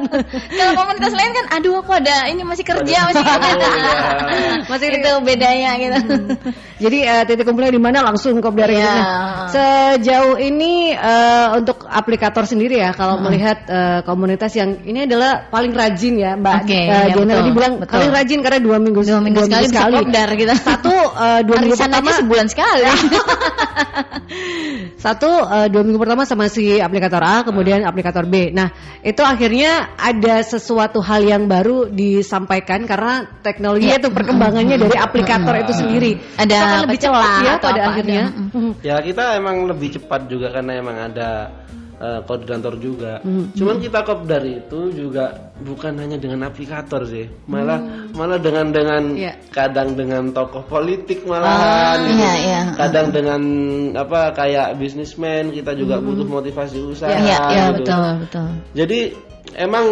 [0.58, 3.22] kalau komunitas lain kan aduh aku ada ini masih kerja masih
[4.70, 5.98] Masih itu bedanya gitu.
[6.78, 8.78] Jadi eh, titik kumpulnya di mana langsung kopdar Iya.
[8.78, 8.87] ini.
[8.87, 15.48] Nah, sejauh ini eh, untuk aplikator sendiri ya kalau melihat eh, komunitas yang ini adalah
[15.48, 17.92] paling rajin ya Mbak Oke, eh, ya, Diana tadi bilang betul.
[17.92, 20.52] paling rajin karena dua minggu Dua minggu sekali bisa kopdar gitu.
[20.54, 22.83] Satu eh, dua minggu Arisan pertama aja sebulan sekali.
[25.05, 28.55] Satu eh, dua minggu pertama sama si aplikator A, kemudian aplikator B.
[28.55, 28.70] Nah
[29.03, 33.98] itu akhirnya ada sesuatu hal yang baru disampaikan karena teknologi Iya.
[33.98, 36.12] itu perkembangannya dari aplikator itu sendiri.
[36.38, 38.22] Ada akan lebih celah cepat ya atau pada apa, akhirnya.
[38.31, 38.55] ada.
[38.55, 38.70] Mhm.
[38.87, 41.29] Ya kita emang lebih cepat juga karena emang ada
[41.98, 43.18] eh, koordinator juga.
[43.20, 43.50] Hmm.
[43.52, 47.82] Cuman kita kopdar itu juga bukan hanya dengan aplikator sih, malah
[48.12, 49.18] malah dengan dengan Hmm.
[49.18, 49.32] Iya.
[49.50, 51.98] kadang dengan tokoh politik malahan.
[52.04, 52.16] gitu.
[52.16, 52.61] iya, iya.
[52.74, 53.40] Kadang dengan
[53.94, 57.11] apa kayak bisnismen kita juga butuh motivasi usaha.
[57.11, 57.82] Iya, iya gitu.
[57.82, 58.46] betul, betul.
[58.74, 59.00] Jadi
[59.54, 59.87] emang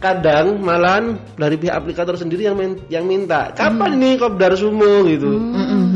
[0.00, 1.04] kadang malahan
[1.36, 5.28] dari pihak aplikator sendiri yang min- yang minta kapan nih kopdar sumo gitu.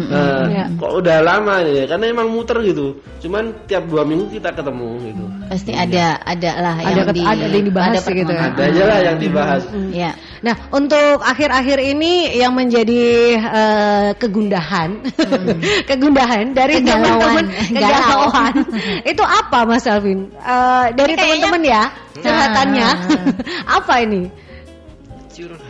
[0.05, 0.65] Nah, Iya.
[0.77, 2.87] kok udah lama nih karena emang muter gitu.
[3.19, 5.25] Cuman tiap dua minggu kita ketemu gitu.
[5.49, 8.43] Pasti ada ada lah Ada yang ket- di ada yang dibahas ada gitu ya.
[8.47, 9.63] Ada aja lah yang dibahas.
[9.91, 10.11] Iya.
[10.45, 13.03] Nah, untuk akhir-akhir ini yang menjadi
[13.41, 15.01] eh, kegundahan,
[15.91, 18.55] kegundahan dari teman-teman, kegalauan,
[19.03, 20.29] itu apa Mas Alvin?
[20.35, 21.83] Eh, dari teman-teman ya,
[22.15, 22.89] curhatannya,
[23.81, 24.23] apa ini?
[25.35, 25.64] curhat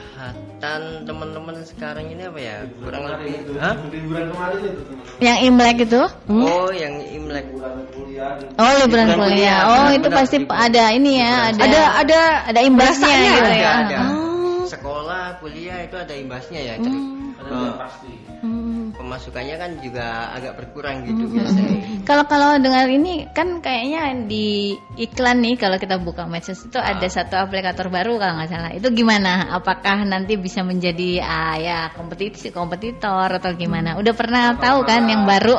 [0.64, 3.74] kegiatan teman-teman sekarang ini apa ya kurang lebih Hah?
[3.84, 6.02] liburan kemarin itu teman Yang Imlek itu?
[6.28, 7.46] oh yang imlek
[7.92, 9.28] kuliah Oh, liburan Liburan kuliah.
[9.28, 10.16] kuliah, Oh, itu benar.
[10.16, 13.72] pasti ada ini ya, ada Ada ada ada imbasnya gitu ada, ya.
[13.84, 13.98] ada.
[14.08, 14.64] Oh.
[14.64, 17.36] sekolah kuliah itu ada imbasnya ya Hmm.
[17.44, 18.08] Eh, pasti
[18.44, 18.92] Hmm.
[18.92, 25.40] pemasukannya kan juga agak berkurang gitu biasanya Kalau kalau dengar ini kan kayaknya di iklan
[25.40, 28.70] nih kalau kita buka medsos itu ada satu aplikator baru kalau nggak salah.
[28.76, 29.48] Itu gimana?
[29.56, 33.96] Apakah nanti bisa menjadi ah, ya kompetisi kompetitor atau gimana?
[33.96, 35.56] Udah pernah tahu kan yang baru?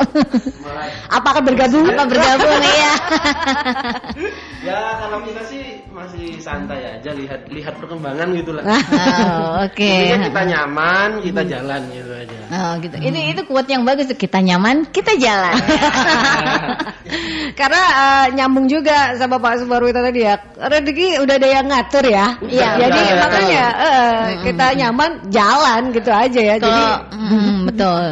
[1.18, 1.90] apakah bergabung?
[1.90, 2.94] Apa bergabung ya?
[4.68, 9.84] ya kalau kita sih masih santai aja lihat lihat perkembangan gitu lah Oh, oke.
[9.84, 12.96] Intinya kita nyaman kita jalan gitu aja Oh gitu.
[13.02, 14.10] Ini itu kuat yang bagus.
[14.14, 15.58] Kita nyaman, kita jalan.
[17.60, 20.36] Karena eh, nyambung juga sama Pak Subaru itu tadi ya.
[20.56, 22.28] Rezeki udah ada yang ngatur ya.
[22.46, 23.22] Iya, Jadi betul.
[23.22, 26.56] makanya eh, kita nyaman jalan gitu aja ya.
[26.62, 28.06] Jadi Kalau mm, betul.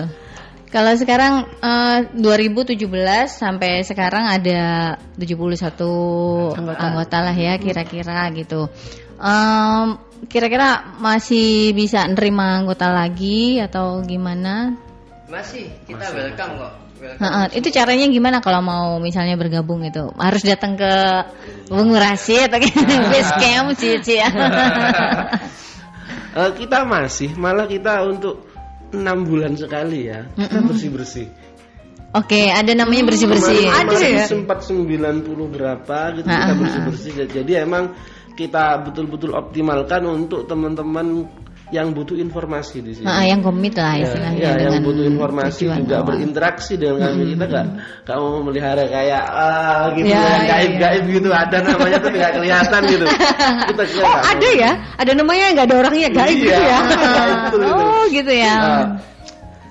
[0.74, 2.82] Kalau sekarang eh, 2017
[3.30, 6.82] sampai sekarang ada 71 Anggota.
[6.82, 8.66] anggota, lah ya kira-kira gitu.
[9.22, 14.74] Em, kira-kira masih bisa nerima anggota lagi atau gimana?
[15.34, 20.14] masih kita welcome kok welcome Nah, itu caranya gimana kalau mau misalnya bergabung itu?
[20.14, 20.94] Harus datang ke
[21.70, 22.62] pengurasi atau
[23.14, 24.30] base camp sih sih ya.
[26.34, 28.53] Eh, kita masih malah kita untuk
[28.94, 30.30] enam bulan sekali ya.
[30.38, 31.28] Kita bersih bersih
[32.14, 33.74] Oke, ada namanya bersih-bersih.
[33.74, 34.26] Ada ya?
[34.30, 37.98] sempat 90 berapa gitu Ah, kita ah, bersih bersih jadi emang
[38.38, 41.26] kita betul-betul optimalkan untuk teman-teman
[41.72, 43.08] yang butuh informasi di sini.
[43.08, 46.08] Nah, yang komit lah Ya, istilahnya ya, yang butuh informasi juga awal.
[46.12, 47.66] berinteraksi dengan kami kita gak
[48.04, 52.32] gak mau memelihara kayak ah gitu Ya, yang ya, gaib-gaib gitu ada namanya tuh nggak
[52.36, 53.06] kelihatan gitu.
[53.70, 54.72] Kita kita Oh ada ya?
[55.00, 56.44] Ada namanya nggak ada orangnya gaib Iya.
[56.44, 56.78] gitu ya?
[56.90, 57.62] Betul, betul.
[57.94, 58.56] Oh, gitu ya.
[58.60, 58.86] Nah,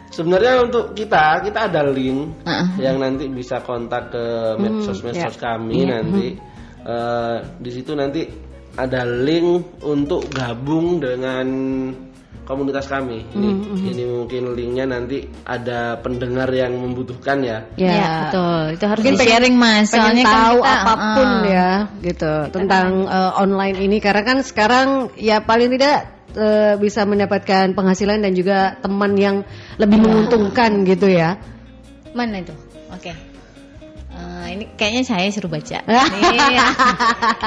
[0.08, 2.66] sebenarnya untuk kita kita ada link Heeh.
[2.80, 4.24] yang nanti bisa kontak ke
[4.56, 6.28] medsos-medsos kami nanti
[6.82, 8.26] Eh, di situ nanti
[8.76, 11.46] ada link untuk gabung dengan
[12.42, 13.22] komunitas kami.
[13.32, 13.48] Ini,
[13.94, 17.58] ini mungkin linknya nanti ada pendengar yang membutuhkan ya.
[17.78, 18.62] Ya, betul.
[18.76, 19.88] Itu harus Mungkin di sharing mas.
[19.88, 21.70] pengen Soalnya kan tahu kita, apa pun uh, ya
[22.02, 25.96] gitu tentang eh, online ini karena kan sekarang ya paling tidak
[26.34, 29.36] eh, bisa mendapatkan penghasilan dan juga teman yang
[29.78, 31.38] lebih menguntungkan gitu ya.
[32.12, 32.52] Mana itu?
[32.92, 33.31] Oke.
[34.42, 35.78] Eh, ini kayaknya saya suruh baca.
[35.82, 36.06] Ah.
[36.12, 36.58] Nih.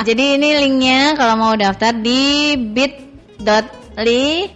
[0.03, 4.47] Jadi ini linknya kalau mau daftar di bit.ly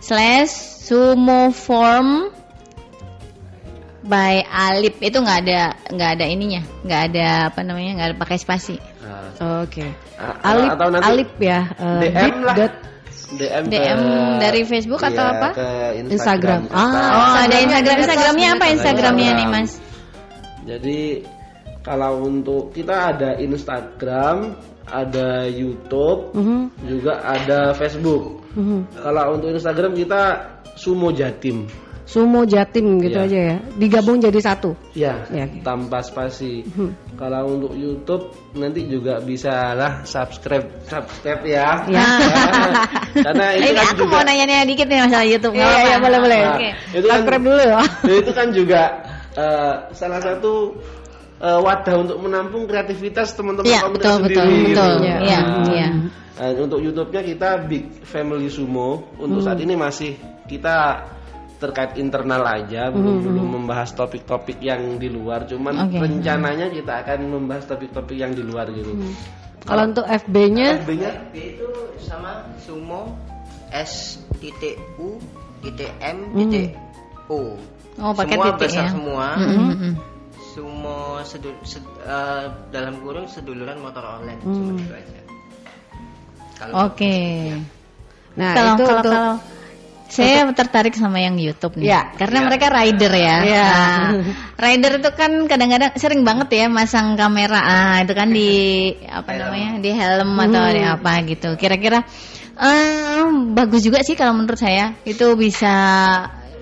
[0.00, 0.52] slash
[0.88, 2.32] sumoform
[4.02, 8.40] by Alip itu nggak ada nggak ada ininya nggak ada apa namanya nggak ada pakai
[8.40, 9.86] spasi Nah, Oke.
[10.16, 11.60] a- Alip atau nanti Alip ya.
[11.78, 12.56] eh, DM lah.
[13.30, 15.48] DM, DM ke- dari Facebook atau iya, apa?
[15.52, 15.68] Ke
[16.02, 16.10] Instagram.
[16.10, 16.62] Instagram.
[16.74, 17.10] Ah.
[17.14, 19.70] oh ada Instagram Instagramnya apa Instagramnya nih mas
[20.62, 21.24] Jadi
[21.80, 24.52] kalau untuk kita ada Instagram,
[24.84, 28.42] ada YouTube, Mhm, juga ada Facebook.
[28.52, 28.90] mhm.
[28.92, 30.22] Kalau untuk Instagram kita
[30.74, 31.64] Sumo Jatim.
[32.04, 33.26] Sumo Jatim gitu Iya.
[33.30, 33.56] aja ya.
[33.78, 34.74] Digabung jadi satu.
[34.92, 35.62] Ya, Ya, oke.
[35.62, 36.66] tanpa spasi.
[36.66, 37.14] Mhm.
[37.14, 41.86] Kalau untuk YouTube nanti juga bisa lah subscribe subscribe ya.
[41.86, 42.02] Ya.
[43.26, 46.02] Karena itu ini kan aku juga mau nanya-nanya dikit nih masalah YouTube Iya, iya, apa-apa.
[46.02, 46.40] boleh, boleh.
[46.40, 46.68] Nah, Oke.
[46.90, 47.80] itu kan Subscribe dulu ya.
[48.10, 48.82] Ya, itu kan juga
[49.36, 50.74] eh, salah satu
[51.40, 54.90] eh, wadah untuk menampung kreativitas teman-teman Iya komunitas betul betul sendiri betul.
[54.94, 55.04] gitu.
[55.04, 55.88] Iya Nah, iya.
[56.40, 59.12] eh, untuk YouTube-nya kita Big Family Sumo.
[59.20, 60.16] Untuk saat ini masih
[60.46, 61.06] kita
[61.60, 65.44] terkait internal aja, belum belum membahas topik-topik yang di luar.
[65.44, 66.00] Cuman Oke.
[66.00, 68.96] rencananya kita akan membahas topik-topik yang di luar gitu.
[69.60, 71.68] Kalau untuk FB-nya FB-nya FB itu
[72.00, 73.12] sama sumo
[73.68, 75.20] S titik U
[75.60, 76.72] titik M titik
[77.28, 77.60] O
[77.98, 78.90] Oh, pakai semua titik besar ya.
[78.92, 79.92] semua Mm-mm.
[80.50, 85.20] sumo sedul, sed- eh, dalam kurung seduluran motor online cuma itu aja
[86.54, 87.16] kalau Oke.
[88.36, 89.34] Nah, kalau itu kalau untuk- kalau
[90.06, 92.10] saya tertarik sama yang YouTube nih, Ya.
[92.12, 93.36] karena mereka rider ya.
[93.40, 93.64] Ya.
[93.64, 94.10] Nah,
[94.64, 98.50] rider itu kan kadang-kadang sering banget ya masang kamera, ah itu kan di
[99.02, 101.48] apa namanya di helm atau di apa gitu.
[101.54, 102.02] Kira-kira
[102.56, 103.22] eh,
[103.54, 105.72] bagus juga sih kalau menurut saya itu bisa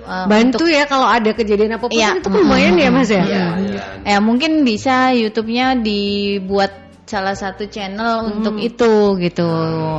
[0.09, 3.23] eh, bantu untuk- ya kalau ada kejadian apa pun itu kan lumayan ya Mas ya.
[3.23, 3.83] Iya, iya.
[4.09, 6.73] ya mungkin bisa YouTube-nya dibuat
[7.05, 9.49] salah satu channel untuk itu gitu.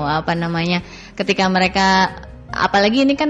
[0.06, 0.82] Apa namanya
[1.13, 2.17] ketika mereka
[2.50, 3.30] apalagi ini kan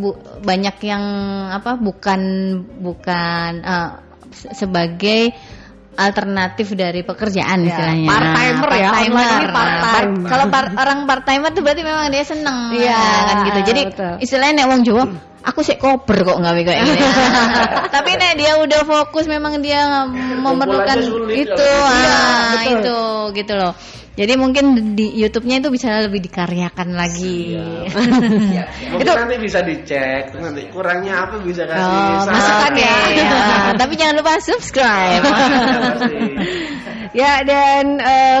[0.00, 1.04] bu- banyak yang
[1.52, 2.20] apa bukan
[2.80, 3.50] bukan
[4.32, 5.32] se- sebagai
[5.94, 8.04] alternatif dari pekerjaan Ya, istilahnya.
[8.04, 8.68] ya, Part-timer.
[8.68, 9.14] online ini
[9.46, 9.54] part-time.
[9.54, 12.58] Nah, part- Kalau par- orang part timer tuh berarti memang dia seneng.
[12.72, 13.60] Iya, Nah, kan gitu.
[13.64, 14.12] Jadi betul.
[14.20, 15.04] istilahnya nek wong Jawa
[15.44, 17.04] Aku sih koper kok nggak kayak gini.
[17.94, 19.84] Tapi nek dia udah fokus memang dia
[20.40, 20.96] memerlukan
[21.28, 22.16] itu, kalau ah, Iya,
[22.56, 22.72] betul.
[22.80, 22.98] itu
[23.36, 23.72] gitu loh.
[24.14, 27.58] Jadi mungkin di YouTube-nya itu bisa lebih dikaryakan lagi.
[28.94, 32.34] Mungkin nanti bisa dicek, nanti kurangnya apa bisa kasih Oh, saran.
[32.38, 32.98] masukan ya.
[33.10, 33.30] ya.
[33.82, 35.22] Tapi jangan lupa subscribe.
[35.26, 36.18] Pasti.
[37.14, 38.40] Ya dan eh,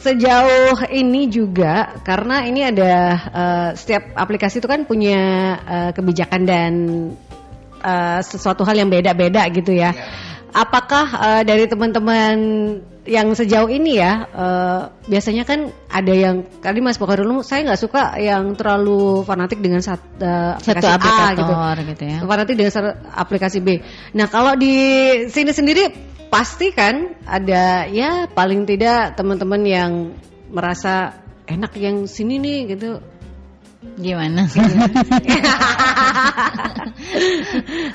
[0.00, 5.20] sejauh ini juga karena ini ada eh, setiap aplikasi itu kan punya
[5.60, 6.72] eh, kebijakan dan
[7.84, 9.92] eh, sesuatu hal yang beda-beda gitu ya.
[10.50, 12.36] Apakah eh, dari teman-teman
[13.08, 18.02] yang sejauh ini ya eh, biasanya kan ada yang tadi Mas Pokarulu saya nggak suka
[18.20, 21.54] yang terlalu fanatik dengan sat, eh, Satu aplikasi A gitu.
[21.96, 22.18] gitu ya.
[22.22, 23.68] Fanatik dengan satu aplikasi B.
[24.14, 24.74] Nah kalau di
[25.32, 25.90] sini sendiri
[26.30, 29.92] pasti kan ada ya paling tidak teman-teman yang
[30.50, 31.18] merasa
[31.50, 33.02] enak yang sini nih gitu.
[33.80, 34.44] Gimana?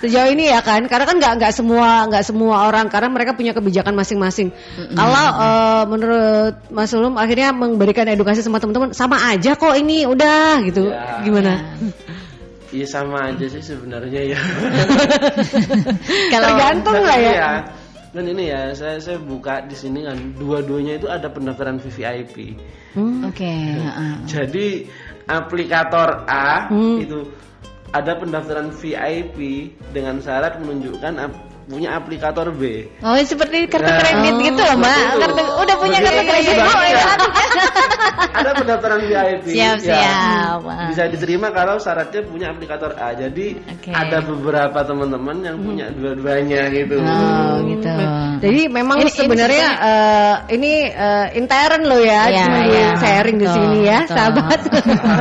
[0.01, 3.53] Sejauh ini ya kan, karena kan nggak nggak semua nggak semua orang karena mereka punya
[3.53, 4.49] kebijakan masing-masing.
[4.97, 10.65] Kalau eh, menurut Mas Ulum akhirnya memberikan edukasi sama teman-teman sama aja kok ini udah
[10.65, 10.89] gitu.
[10.89, 11.21] Ya.
[11.21, 11.61] Gimana?
[12.73, 14.41] Iya sama aja sih sebenarnya ya.
[16.33, 17.61] Kalau Tergantung Tapi lah ya.
[18.15, 22.55] Dan ini ya, saya saya buka di sini kan dua-duanya itu ada pendaftaran VVIP.
[23.27, 23.43] Oke,
[23.75, 24.13] heeh.
[24.23, 24.87] Jadi
[25.27, 27.01] aplikator A Hmm.
[27.01, 27.29] itu
[27.95, 31.15] ada pendaftaran VIP dengan syarat menunjukkan
[31.65, 32.85] punya aplikator B.
[33.01, 34.97] Oh, seperti kartu Nah, kredit gitu loh, Mbak.
[35.17, 36.55] Kartu udah punya kartu kredit.
[36.55, 36.93] Oh, Iya.
[36.93, 37.05] ya.
[38.35, 39.45] ada pendaftaran VIP.
[39.49, 39.95] Siap, ya.
[39.97, 40.59] siap.
[40.91, 43.15] Bisa diterima kalau syaratnya punya aplikator A.
[43.15, 43.89] Jadi Oke.
[43.89, 47.01] ada beberapa teman-teman yang punya dua-duanya gitu.
[47.01, 47.89] Oh, gitu.
[48.35, 52.87] Jadi memang Ini- ini sebenarnya eh, ini eh, intern loh ya, Iya, cuma iya.
[52.99, 54.13] sharing di Betul, sini ya, betul.
[54.13, 54.59] sahabat.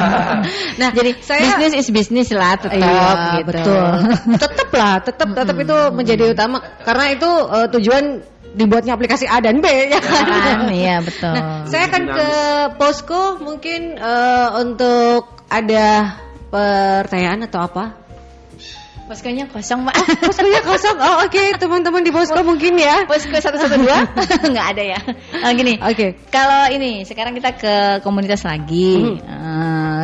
[0.80, 3.09] nah, Jadi saya bisnis is bisnis lah tetap Iya,
[3.40, 3.46] gitu.
[3.48, 3.85] betul.
[4.37, 8.05] tetap lah, tetap tetap itu menjadi utama karena itu eh, tujuan
[8.55, 10.25] dibuatnya aplikasi A dan B ya kan.
[10.27, 11.35] Kan, iya betul.
[11.35, 12.29] Nah, saya akan ke
[12.79, 16.18] posko mungkin eh, untuk ada
[16.51, 18.05] pertanyaan atau apa?
[19.05, 19.97] Poskonya kosong, Pak.
[20.25, 20.97] Poskonya kosong.
[20.97, 23.05] Oh, oke, teman-teman di posko mungkin ya.
[23.05, 23.85] Posko 112
[24.57, 25.01] nggak ada ya.
[25.44, 25.77] Oh, gini.
[25.77, 26.16] Oke.
[26.33, 29.20] Kalau ini sekarang kita ke komunitas lagi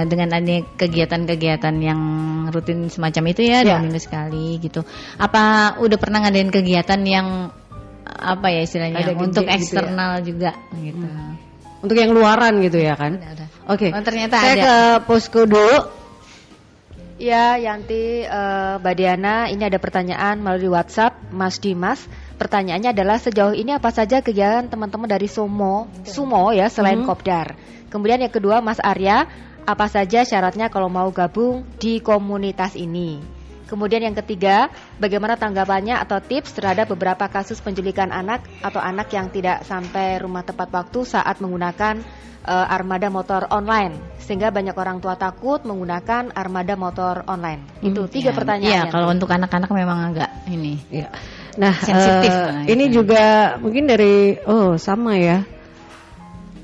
[0.01, 2.01] Eh, dengan adanya kegiatan-kegiatan yang
[2.49, 3.77] rutin semacam itu ya Ya.
[3.77, 4.81] dua minggu sekali gitu.
[5.21, 7.53] Apa udah pernah ngadain kegiatan yang
[8.05, 9.57] apa ya istilahnya Ada untuk gitu ya?
[9.61, 11.07] eksternal juga gitu.
[11.81, 13.21] Untuk yang luaran gitu ya kan?
[13.69, 13.93] Oke.
[13.93, 14.65] Oh, ternyata saya ada.
[14.65, 14.75] ke
[15.09, 16.01] posko dulu.
[17.21, 22.01] Ya, Yanti, eh, Mbak Diana, ini ada pertanyaan melalui WhatsApp, Mas Dimas.
[22.41, 27.61] Pertanyaannya adalah sejauh ini apa saja kegiatan teman-teman dari Sumo, Sumo ya, selain Kopdar.
[27.93, 29.29] Kemudian yang kedua, Mas Arya,
[29.67, 33.21] apa saja syaratnya kalau mau gabung di komunitas ini?
[33.71, 34.67] Kemudian yang ketiga,
[34.99, 40.43] bagaimana tanggapannya atau tips terhadap beberapa kasus penculikan anak atau anak yang tidak sampai rumah
[40.43, 42.03] tepat waktu saat menggunakan
[42.51, 47.63] eh, armada motor online sehingga banyak orang tua takut menggunakan armada motor online.
[47.79, 48.75] Itu tiga Ya, pertanyaan.
[48.75, 50.83] Iya, kalau untuk anak-anak memang agak ini.
[50.91, 51.15] Ya.
[51.55, 53.03] Nah, Sensitif lah ini itu.
[53.03, 55.47] juga mungkin dari oh sama ya.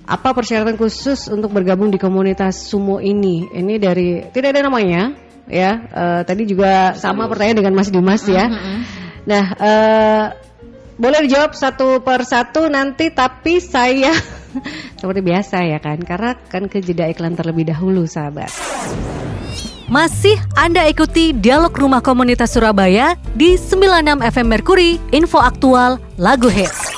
[0.06, 3.50] Apa persyaratan khusus untuk bergabung di komunitas sumo ini?
[3.50, 5.18] Ini dari tidak ada namanya,
[5.50, 5.82] ya.
[5.82, 8.46] Eh, tadi juga sama pertanyaan dengan Mas Dimas ya.
[9.26, 10.24] Nah, eh,
[10.94, 14.14] boleh dijawab satu per satu nanti, tapi saya
[15.02, 18.54] seperti biasa ya kan, karena kan ke jeda iklan terlebih dahulu, sahabat.
[19.90, 26.95] Masih Anda ikuti Dialog Rumah Komunitas Surabaya di 96 FM Merkuri, info aktual, lagu hits.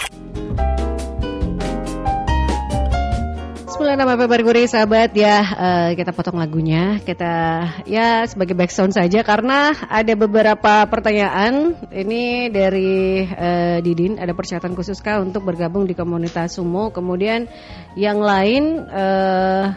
[3.78, 6.98] 96 FM Merkuri sahabat ya eh, kita potong lagunya.
[6.98, 11.78] Kita ya sebagai background saja karena ada beberapa pertanyaan.
[11.86, 14.18] Ini dari eh, Didin.
[14.18, 16.90] Ada persyaratan khusus kah untuk bergabung di komunitas sumo?
[16.90, 17.46] Kemudian
[17.94, 19.70] yang lain eh,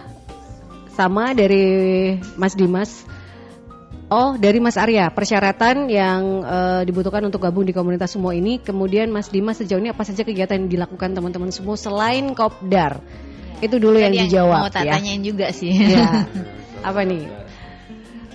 [0.97, 3.05] sama dari Mas Dimas.
[4.09, 8.57] Oh, dari Mas Arya, persyaratan yang eh, dibutuhkan untuk gabung di komunitas sumo ini.
[8.57, 12.97] Kemudian Mas Dimas sejauh ini apa saja kegiatan yang dilakukan teman-teman sumo selain kopdar?
[13.61, 14.93] Itu dulu yang Tadi dijawab mau ya.
[14.97, 15.69] tanyain juga sih.
[15.69, 16.25] Ya.
[16.89, 17.29] Apa nih?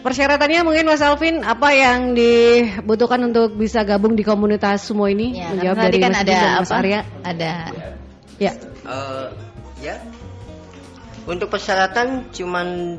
[0.07, 5.35] Persyaratannya mungkin Mas Alvin apa yang dibutuhkan untuk bisa gabung di komunitas sumo ini?
[5.35, 6.79] Ya, Menjawab dari kan Mas ada dan Mas apa?
[6.79, 7.01] Arya.
[7.27, 7.53] Ada
[8.39, 8.53] Ya.
[8.87, 9.29] Eh,
[9.83, 9.99] ya
[11.27, 12.99] untuk persyaratan cuman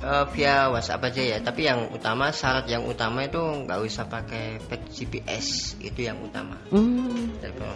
[0.00, 1.38] eh, via WhatsApp aja ya.
[1.38, 6.56] Tapi yang utama syarat yang utama itu nggak usah pakai fake GPS itu yang utama.
[6.68, 7.36] Hmm.
[7.38, 7.68] Telepon.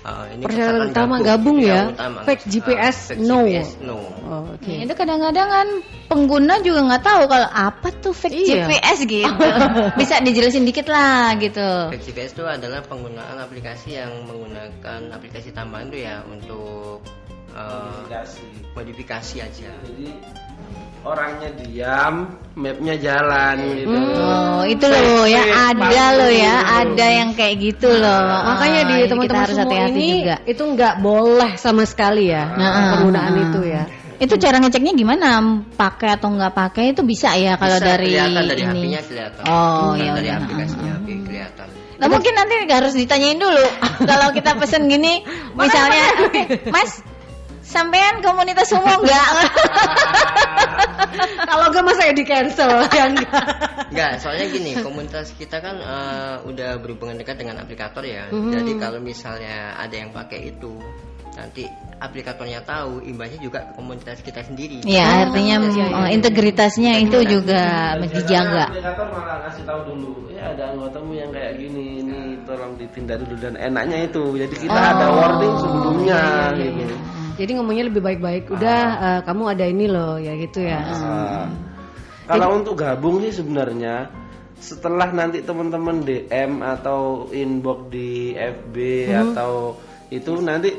[0.00, 1.84] Eh, ini Persyaratan utama gabung ya?
[1.84, 2.18] Yang utama.
[2.24, 3.38] Fake Ah, GPS, fake no.
[3.44, 3.96] GPS, no.
[4.24, 4.72] Oh, Oke.
[4.72, 5.68] Ya, itu kadang-kadang kan
[6.08, 8.64] pengguna juga nggak tahu kalau apa tuh fake Iya.
[8.64, 9.28] GPS gitu.
[10.00, 11.92] Bisa dijelasin dikit lah gitu.
[11.92, 17.04] Fake GPS itu adalah penggunaan aplikasi yang menggunakan aplikasi tambahan itu ya untuk
[17.52, 18.44] eh, Modifikasi.
[18.72, 19.68] modifikasi aja.
[19.84, 20.06] Jadi
[21.00, 23.96] orangnya diam, mapnya jalan gitu.
[23.96, 26.78] Oh, itu loh ya ada loh ya, gitu.
[26.84, 28.24] ada yang kayak gitu loh.
[28.54, 30.36] Makanya di teman-teman harus hati-hati ini juga.
[30.44, 33.44] itu nggak boleh sama sekali ya Nah, penggunaan ah.
[33.48, 33.84] itu ya.
[34.20, 35.40] Itu cara ngeceknya gimana?
[35.80, 38.68] Pakai atau nggak pakai itu bisa ya kalau Bisa dari kelihatan dari ini.
[38.68, 39.42] HP-nya kelihatan.
[39.48, 40.36] Oh, Bukan ya dari udah.
[40.44, 41.66] aplikasinya HP kelihatan.
[42.00, 43.64] Nah, mungkin nanti harus ditanyain dulu.
[44.12, 45.24] kalau kita pesen gini,
[45.56, 46.04] misalnya,
[46.74, 47.00] Mas,
[47.70, 49.28] sampean komunitas umum nggak?
[51.48, 53.44] Kalau nggak masa ya di cancel ya enggak.
[53.90, 58.30] Enggak, soalnya gini, komunitas kita kan eh, udah berhubungan dekat dengan aplikator ya.
[58.30, 58.50] Mhm.
[58.50, 60.78] Jadi kalau misalnya ada yang pakai itu,
[61.34, 61.66] nanti
[62.00, 64.80] aplikatornya tahu, imbasnya juga ke komunitas kita sendiri.
[64.88, 65.60] ya, artinya
[66.00, 68.72] oh, integritasnya itu juga Dan dijaga.
[68.72, 72.18] Aplikator malah ngasih tahu dulu, ya ada anggotamu yang kayak gini, ini
[72.48, 74.22] tolong ditindak dulu dan enaknya itu.
[74.32, 76.22] Jadi kita ada warning sebelumnya
[76.56, 77.19] gitu.
[77.40, 78.52] Jadi ngomongnya lebih baik-baik.
[78.52, 80.80] Udah eh, kamu ada ini loh ya gitu ya.
[80.84, 81.48] Ah.
[82.28, 84.12] Kalau untuk gabung sih sebenarnya
[84.60, 88.76] setelah nanti teman-teman DM atau inbox di FB
[89.08, 89.80] atau
[90.12, 90.70] itu nanti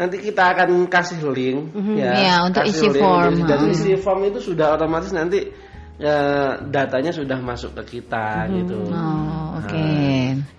[0.00, 3.00] nanti kita akan kasih link ya Iya, untuk kasih isi link.
[3.04, 3.34] form.
[3.44, 5.52] dan isi form itu sudah otomatis nanti
[5.96, 6.16] ya,
[6.60, 9.88] datanya sudah masuk ke kita gitu Oh, oke.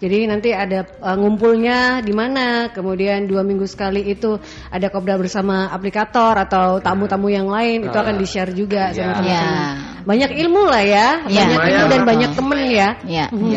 [0.02, 4.38] Jadi nanti ada eh, ngumpulnya di mana, kemudian dua minggu sekali itu
[4.70, 9.14] ada kopdar bersama aplikator atau tamu-tamu yang lain itu akan di share juga sama Iya.
[9.22, 9.30] teman-teman.
[9.30, 9.76] Ya.
[10.08, 11.44] Banyak ilmu lah ya, Iya.
[11.46, 12.90] banyak ilmu dan banyak temen ya.
[13.06, 13.26] Ya.
[13.30, 13.54] Mhm.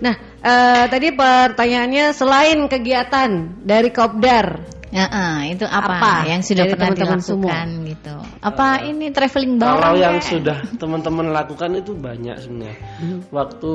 [0.00, 3.30] Nah, eh, tadi pertanyaannya selain kegiatan
[3.62, 8.16] dari kopdar, Ya, ah, itu apa, Apa yang sudah dari pernah teman-teman dilakukan gitu?
[8.42, 9.78] Apa ini traveling bareng?
[9.78, 10.26] Kalau yang kek?
[10.34, 12.76] sudah teman-teman lakukan itu banyak sebenarnya.
[12.98, 13.18] Hmm.
[13.30, 13.72] Waktu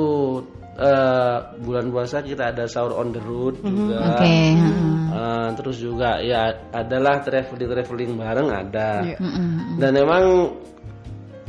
[0.76, 3.96] eh, bulan puasa kita ada sahur on the road juga.
[3.96, 4.36] Hmm, Oke.
[4.60, 4.96] heeh.
[5.16, 8.90] Eh, terus juga ya adalah traveling traveling bareng ada.
[9.00, 9.16] Iya.
[9.16, 9.80] Mm-mm.
[9.80, 10.24] Dan memang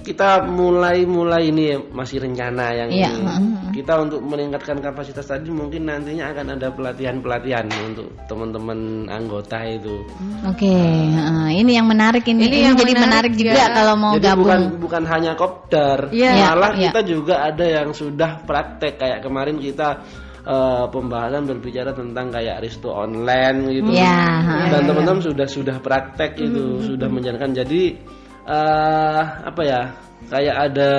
[0.08, 3.24] kita mulai mulai ini ya, masih rencana yang Iya, ini.
[3.28, 3.44] heeh.
[3.76, 10.00] Kita untuk meningkatkan kapasitas tadi mungkin nantinya akan ada pelatihan-pelatihan untuk teman-teman anggota itu.
[10.48, 11.48] Oke, heeh.
[11.60, 12.48] ini yang menarik ini.
[12.48, 13.68] Ini Ini, yang jadi menarik menarik, juga ya.
[13.76, 14.42] kalau mau Jadi gabung.
[14.48, 16.90] bukan bukan hanya kopdar, Iya, malah iya.
[16.90, 20.02] kita juga ada yang sudah praktek kayak kemarin kita
[20.48, 23.92] eh, pembahasan berbicara tentang kayak resto online gitu.
[23.92, 27.52] Iya, Dan teman-teman sudah sudah praktek itu, sudah menjalankan.
[27.52, 28.00] Jadi
[28.48, 29.82] eh apa ya?
[30.32, 30.92] Kayak ada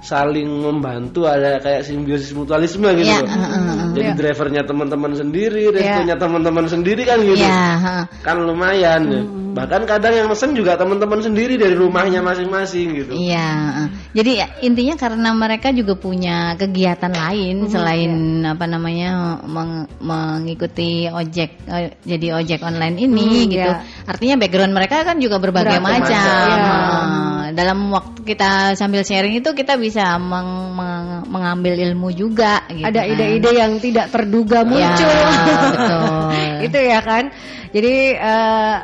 [0.00, 3.28] saling membantu ada kayak simbiosis mutualisme gitu Iya, loh.
[3.28, 3.76] heeh.
[3.90, 8.04] Jadi drivernya teman-teman sendiri, restonya teman-teman sendiri kan gitu Iya, heeh.
[8.24, 9.22] kan lumayan ya.
[9.50, 13.86] bahkan kadang yang mesen juga teman-teman sendiri dari rumahnya masing-masing gitu Iya, heeh.
[14.14, 18.12] jadi ya, intinya karena mereka juga punya kegiatan lain selain
[18.46, 21.60] apa namanya meng- mengikuti ojek
[22.00, 23.68] jadi ojek online ini Hmm, gitu.
[23.68, 23.82] ya.
[24.06, 26.14] Artinya background mereka kan juga berbagai Beragam macam.
[26.14, 26.70] macam, ya.
[26.70, 27.29] Heeh.
[27.52, 32.64] Dalam waktu kita sambil sharing itu kita bisa meng- meng- mengambil ilmu juga.
[32.66, 33.10] Gitu ada kan.
[33.12, 35.10] ide-ide yang tidak terduga muncul.
[35.10, 36.04] Ya, betul.
[36.66, 37.24] itu ya kan.
[37.70, 38.76] Jadi eh,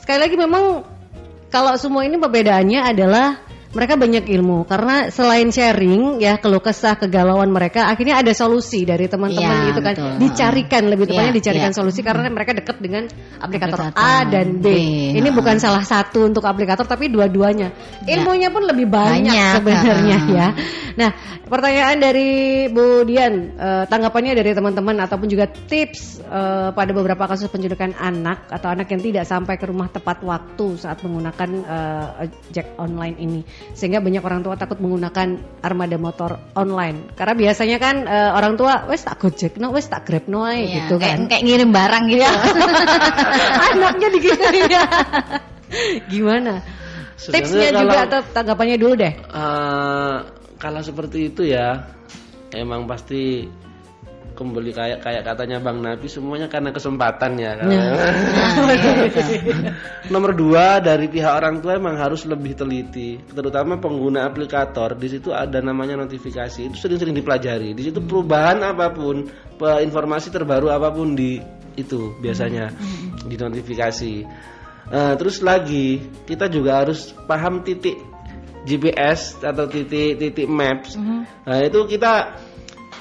[0.00, 0.64] sekali lagi memang
[1.48, 3.45] kalau semua ini perbedaannya adalah
[3.76, 9.06] mereka banyak ilmu karena selain sharing ya keluh kesah kegalauan mereka akhirnya ada solusi dari
[9.06, 10.12] teman-teman Iya, gitu kan betul.
[10.16, 11.76] dicarikan lebih tepatnya Iya, dicarikan iya.
[11.76, 13.04] solusi karena mereka dekat dengan
[13.36, 14.66] aplikator Aplikator A dan B.
[14.66, 14.68] B,
[15.18, 15.34] Ini ha.
[15.34, 17.68] bukan salah satu untuk aplikator tapi dua-duanya.
[18.06, 18.18] Ya.
[18.18, 20.48] Ilmunya pun lebih banyak, Banyak, sebenarnya ya.
[20.96, 21.12] Nah,
[21.44, 22.30] pertanyaan dari
[22.72, 28.48] Bu Dian, eh, tanggapannya dari teman-teman ataupun juga tips eh, pada beberapa kasus penculikan anak
[28.48, 33.40] atau anak yang tidak sampai ke rumah tepat waktu saat menggunakan eh, ojek online ini,
[33.72, 37.10] sehingga banyak orang tua takut menggunakan armada motor online.
[37.18, 40.68] Karena biasanya kan eh, orang tua, wes tak gojek, no, wes tak grab no, ae,"
[40.68, 41.28] Iya, gitu kayak, kan.
[41.32, 42.24] kayak ngirim barang gitu.
[43.72, 44.84] Anaknya digituin ya.
[46.06, 46.62] Gimana?
[47.16, 49.14] Tipsnya juga atau tanggapannya dulu deh.
[49.16, 50.16] Eh,
[50.56, 51.88] kalau seperti itu ya
[52.54, 53.48] emang pasti
[54.36, 57.72] kembali kayak kayak katanya Bang Nabi semuanya karena kesempatan ya kan?
[60.12, 65.32] nomor dua dari pihak orang tua emang harus lebih teliti terutama pengguna aplikator di situ
[65.32, 69.24] ada namanya notifikasi itu sering-sering dipelajari di situ perubahan apa pun
[69.58, 71.40] informasi terbaru apa pun di
[71.80, 72.68] itu biasanya
[73.24, 74.12] di notifikasi
[74.86, 75.98] Eh, terus lagi
[76.30, 77.98] kita juga harus paham titik
[78.66, 80.94] GPS atau titik-titik maps.
[80.94, 81.20] Mhm.
[81.42, 82.38] Nah, itu kita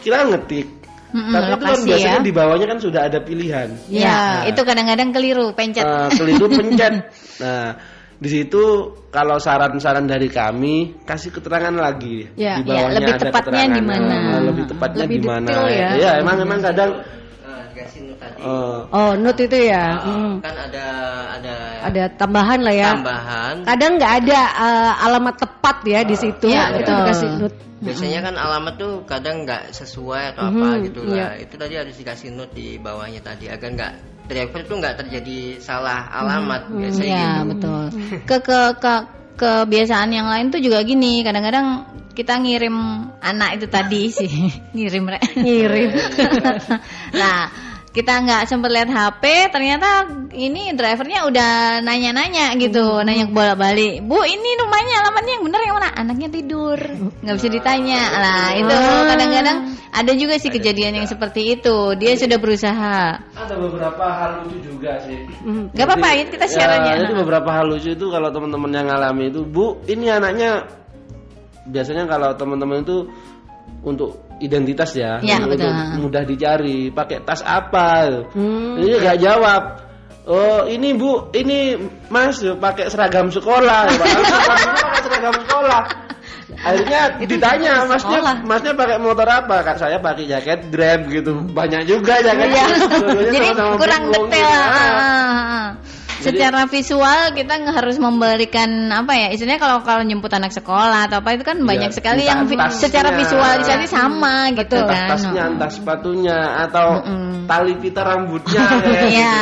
[0.02, 0.68] kita ngetik.
[1.14, 2.26] Mm-mm, Tapi itu kan biasanya ya.
[2.26, 3.70] di bawahnya kan sudah ada pilihan.
[3.88, 5.86] Ya, itu kadang-kadang keliru, pencet.
[5.86, 6.94] Eh, keliru pencet.
[7.40, 7.78] Nah,
[8.16, 8.64] di situ
[9.12, 13.76] kalau saran-saran dari kami kasih keterangan lagi Ya, di ya, bawahnya lebih ada tepatnya keterangan.
[13.76, 14.18] di mana.
[14.40, 15.52] Lebih tepatnya Lebih di mana.
[15.68, 15.90] ya.
[16.00, 16.92] Iya, emang emang kadang
[18.46, 19.86] Eh, eh, Oh, note itu ya.
[19.98, 20.34] eh, Hmm.
[20.40, 20.86] kan ada
[21.34, 22.90] ada Ada tambahan lah ya.
[22.94, 23.56] tambahan.
[23.66, 26.48] Kadang nggak ada eh, alamat tepat ya di situ.
[26.48, 26.98] Iya, itu betul.
[27.02, 27.58] dikasih note.
[27.76, 31.14] Biasanya kan alamat tuh kadang nggak sesuai atau apa Mhm, gitu iya.
[31.14, 31.32] lah.
[31.38, 33.94] Itu tadi harus dikasih note di bawahnya tadi agar nggak
[34.26, 37.50] driver tuh nggak terjadi salah alamat biasanya Iya, gitu.
[37.52, 37.84] betul.
[38.24, 38.94] Ke ke ke
[39.36, 41.84] kebiasaan yang lain tuh juga gini, kadang-kadang
[42.16, 42.72] kita ngirim
[43.20, 44.32] anak itu tadi sih,
[44.76, 45.22] ngirim Rek.
[45.36, 45.90] Ngirim.
[47.20, 47.52] nah,
[47.96, 49.24] kita nggak sempet lihat HP,
[49.56, 50.04] ternyata
[50.36, 53.08] ini drivernya udah nanya-nanya gitu, Hmm.
[53.08, 54.04] nanya bolak-balik.
[54.04, 55.90] Bu, ini rumahnya alamatnya yang bener yang mana?
[55.96, 56.76] Anaknya tidur,
[57.24, 58.02] nggak bisa ditanya.
[58.20, 59.08] Lah, itu Ah.
[59.16, 59.58] kadang-kadang
[59.96, 61.96] ada juga sih kejadian yang seperti itu.
[61.96, 63.00] Dia sudah berusaha.
[63.16, 65.16] ada beberapa hal lucu juga sih.
[65.48, 65.72] Hmm.
[65.72, 66.92] Gak apa-apa, ini kita share ya, aja.
[67.00, 70.68] Jadi beberapa hal lucu itu kalau teman-teman yang ngalami itu, Bu, ini anaknya
[71.64, 73.08] biasanya kalau teman-teman itu
[73.86, 75.72] untuk identitas ya, Ya, betul.
[76.00, 78.24] mudah dicari, pakai tas apa?
[78.36, 78.80] Hmm.
[78.80, 79.64] Ini nggak jawab.
[80.26, 81.78] Oh ini bu, ini
[82.10, 84.10] mas pakai seragam sekolah, ya, Pak.
[84.82, 85.82] pakai seragam sekolah.
[86.56, 89.62] Akhirnya ditanya masnya, masnya pakai motor apa?
[89.62, 91.46] Kak saya pakai jaket Grab gitu.
[91.54, 92.50] Banyak juga jaket.
[92.50, 94.50] Dua-duanya Jadi sama-sama kurang bingung detail.
[94.50, 94.86] gitu.
[96.26, 96.34] Ah, Ah.
[96.34, 96.34] ah, ah.
[96.34, 99.28] Secara visual kita harus memberikan apa ya?
[99.30, 102.82] Istilahnya kalau kalau jemput anak sekolah atau apa itu kan banyak sekali yang vi- tasnya.
[102.90, 104.90] secara visualisasi sama gitu Betul.
[104.90, 105.10] kan.
[105.14, 107.46] tasnya, entah sepatunya atau Mm-mm.
[107.46, 108.66] tali pita rambutnya.
[109.16, 109.36] Iya,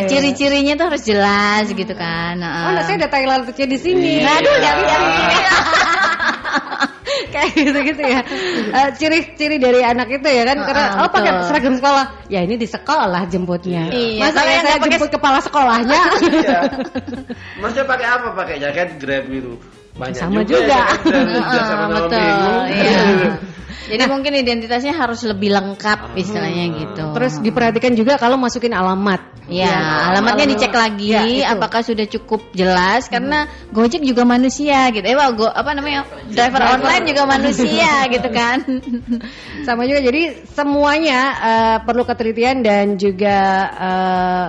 [0.00, 0.16] gitu.
[0.16, 2.40] ciri-cirinya tuh harus jelas gitu kan.
[2.40, 4.24] Oh, nah, saya ada Thailand di sini.
[4.24, 5.56] Nah, aduh, jangan Iya.
[7.34, 8.20] kayak gitu-gitu ya.
[8.76, 12.04] Eh, ciri-ciri dari anak itu ya kan karena Ah, oh pakai seragam sekolah.
[12.26, 13.88] Ya ini di sekolah jemputnya.
[13.88, 16.00] Iya, Masa ya saya pakai- jemput kepala sekolahnya.
[16.36, 16.58] Iya.
[17.56, 18.28] Masnya pakai apa?
[18.34, 19.56] Pakai jaket Grab gitu.
[19.94, 20.60] Banyak Sama juga.
[20.60, 20.66] juga.
[20.68, 21.24] ya, Grab.
[21.24, 22.60] Ah, Udah sama-sama betul.
[22.70, 23.02] Iya.
[23.86, 27.04] Jadi mungkin identitasnya harus lebih lengkap istilahnya gitu.
[27.14, 29.36] Terus diperhatikan juga kalau masukin alamat.
[29.46, 31.46] Ya, alamatnya dicek lagi Ya, itu.
[31.46, 35.06] apakah sudah cukup jelas karena Gojek juga manusia gitu.
[35.06, 36.02] Eh, go, apa namanya?
[36.26, 38.66] Driver online juga manusia gitu kan.
[39.62, 43.38] Sama juga jadi semuanya eh, perlu ketelitian dan juga
[43.78, 44.46] eh,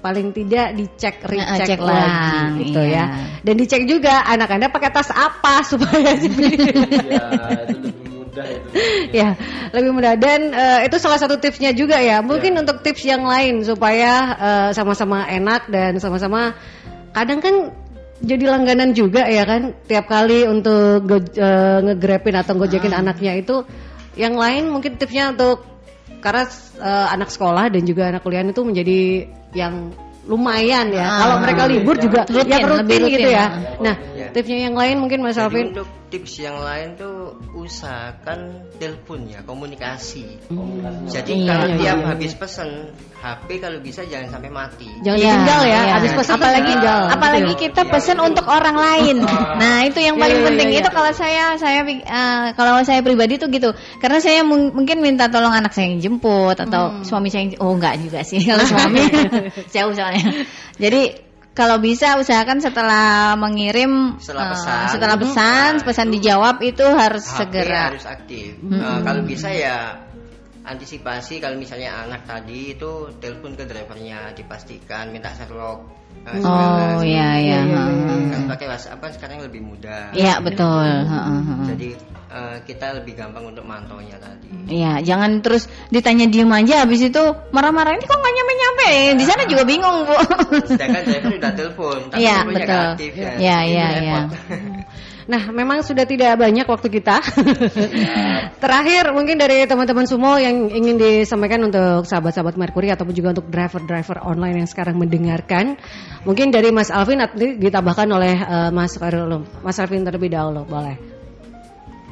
[0.00, 2.94] paling tidak dicek Nah, recheck cek lagi ulang, gitu iya.
[2.94, 3.04] ya.
[3.42, 7.26] Dan dicek juga anak-anak pakai tas apa supaya Ya,
[7.68, 8.05] itu lebih
[8.36, 8.68] mudah itu.
[9.24, 9.28] ya
[9.72, 12.60] lebih mudah dan eh, itu salah satu tipsnya juga ya mungkin Ya.
[12.60, 16.52] untuk tips yang lain supaya eh, sama-sama enak dan sama-sama
[17.16, 17.72] kadang kan
[18.16, 23.00] jadi langganan juga ya kan tiap kali untuk go, eh, ngegrabin atau gojekin Ah.
[23.00, 23.64] anaknya itu
[24.16, 25.64] yang lain mungkin tipsnya untuk
[26.20, 26.44] karena
[26.76, 29.00] eh, anak sekolah dan juga anak kuliah itu menjadi
[29.52, 29.92] yang
[30.26, 31.18] lumayan ya Ah.
[31.22, 33.50] kalau mereka libur juga Rutin, ya rutin, lebih rutin, gitu ya ah.
[33.84, 34.26] nah Ya.
[34.32, 38.38] tipsnya yang lain mungkin Mas Alvin untuk tips yang lain tuh usahakan
[38.78, 40.38] telepon ya komunikasi.
[41.06, 42.06] Jadi Iya, kalau iya, tiap iya.
[42.06, 42.68] habis pesen
[43.16, 44.86] HP kalau bisa jangan sampai mati.
[45.02, 45.92] jangan Iya, ditinggal ya iya.
[45.98, 49.16] habis pesan apalagi tinggal apalagi kita pesen untuk orang lain.
[49.56, 50.94] Nah, itu yang Iya, paling iya, penting iya, itu iya.
[50.94, 53.72] kalau saya saya eh, kalau saya pribadi tuh gitu.
[53.98, 57.74] Karena saya mung- mungkin minta tolong anak saya yang jemput atau suami saya yang oh
[57.74, 59.00] enggak juga sih kalau suami
[59.68, 60.44] jauh soalnya.
[60.76, 61.25] Jadi
[61.56, 64.84] kalau bisa usahakan setelah mengirim Setelah eh, pesan.
[64.92, 67.82] setelah pesan, Nah, pesan itu dijawab itu harus HP segera.
[67.90, 68.50] harus aktif.
[68.60, 69.96] Eh, kalau bisa ya
[70.62, 75.80] antisipasi kalau misalnya anak tadi itu telepon ke drivernya dipastikan minta Sherlock.
[76.26, 76.96] eh, segala.
[76.96, 77.60] Oh iya iya.
[78.26, 80.10] Kan pakai WhatsApp kan sekarang lebih mudah.
[80.10, 80.82] Iya betul.
[80.82, 81.66] Heeh, heeh.
[81.70, 81.88] Jadi
[82.26, 84.48] eh, kita lebih gampang untuk mantaunya tadi.
[84.66, 88.34] Iya, jangan terus ditanya diem aja habis itu marah-marah ini kok nggak
[88.86, 89.18] nyampe-nyampe.
[89.20, 90.16] Di sana juga bingung, Bu.
[90.66, 92.84] Sedangkan driver udah telepon, tapi Iya, nggak betul.
[92.94, 93.30] aktif ya.
[93.36, 94.28] Iya, iya, repot.
[95.26, 97.18] Nah, memang sudah tidak banyak waktu kita.
[98.62, 104.22] Terakhir, mungkin dari teman-teman semua yang ingin disampaikan untuk sahabat-sahabat Mercury ataupun juga untuk driver-driver
[104.22, 105.82] online yang sekarang mendengarkan,
[106.22, 109.42] mungkin dari Mas Alvin nanti ditambahkan oleh eh, Mas Karul.
[109.66, 110.94] Mas Alvin terlebih dahulu, boleh.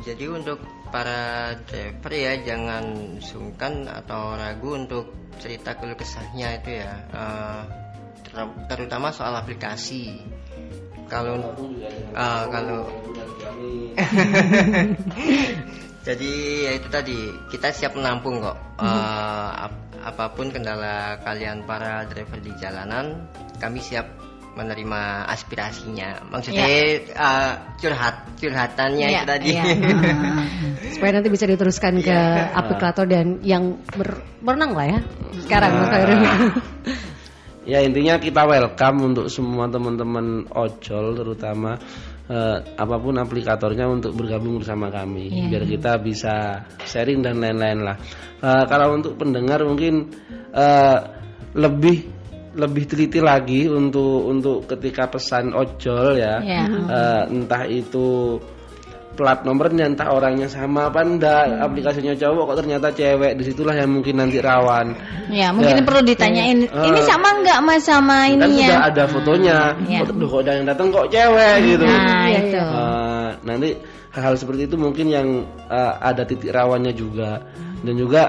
[0.03, 0.59] Jadi untuk
[0.95, 5.11] para driver ya jangan sungkan atau ragu untuk
[5.43, 6.95] cerita keluh kesahnya itu ya,
[8.23, 10.23] ter- terutama soal aplikasi.
[11.11, 11.43] Kalau
[12.15, 12.87] eh, kalau
[16.07, 16.33] jadi
[16.63, 17.19] ya itu tadi
[17.51, 18.55] kita siap menampung kok.
[18.79, 23.25] Eh, ap- apa pun kendala kalian para driver di jalanan
[23.57, 24.05] kami siap
[24.55, 26.23] menerima aspirasinya.
[26.31, 26.67] Maksudnya
[27.15, 29.47] uh, curhat curhatannya Iya, itu tadi.
[29.53, 29.65] iya.
[30.95, 32.19] supaya nanti bisa diteruskan ke
[32.55, 35.01] aplikator dan yang ber- berenang lah ya
[35.43, 36.19] sekarang Mas Khairul.
[37.65, 41.81] Ya intinya kita welcome untuk semua teman-teman ojol terutama
[42.29, 45.49] eh, apa pun aplikatornya untuk bergabung bersama kami Iya.
[45.49, 47.97] biar kita bisa sharing dan lain-lain lah.
[48.45, 50.13] Eh, kalau untuk pendengar mungkin
[50.53, 50.99] eh,
[51.57, 52.14] lebih
[52.55, 56.63] lebih teliti lagi untuk untuk ketika pesan ojol ya Iya.
[56.71, 58.39] Eh, entah itu
[59.15, 63.91] plat nomornya entah orangnya sama apa enggak aplikasinya cowok kok ternyata cewek di situlah yang
[63.91, 64.91] mungkin nanti rawan
[65.31, 65.87] Ya, mungkin Ya.
[65.87, 66.67] perlu ditanyain.
[66.67, 66.87] Eh.
[66.91, 68.79] Ini sama nggak mas sama kan sudah ininya?
[68.85, 69.99] ada fotonya Iya.
[70.03, 72.59] kok, duh, kok ada yang datang kok cewek gitu Nah, Iya, itu.
[72.59, 73.69] Eh, nanti
[74.11, 75.29] hal-hal seperti itu mungkin yang
[75.71, 77.39] eh, ada titik rawannya juga
[77.83, 78.23] dan juga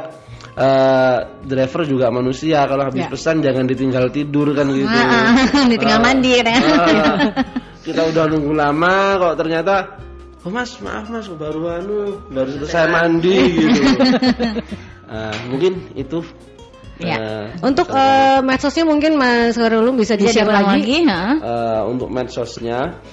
[0.56, 3.12] eh, driver juga manusia kalau habis Ya.
[3.12, 6.48] pesan jangan ditinggal tidur kan gitu Ah, ah, ditinggal Eh, mandi kan.
[6.56, 7.16] eh,
[7.86, 9.76] kita udah nunggu lama kok ternyata
[10.42, 11.98] oh mas maaf mas baru anu
[12.30, 13.82] baru selesai mandi gitu
[15.06, 16.20] Eh, mungkin itu
[16.96, 17.20] Ya.
[17.20, 20.80] eh, Untuk eh, medsosnya mungkin Mas Khairul bisa di Bisa share lagi.
[20.80, 21.24] lagi, ha?
[21.36, 23.04] Eh, untuk medsosnya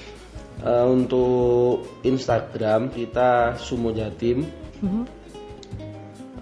[0.57, 4.47] eh, untuk Instagram kita Sumo Jatim
[4.79, 5.22] Mhm.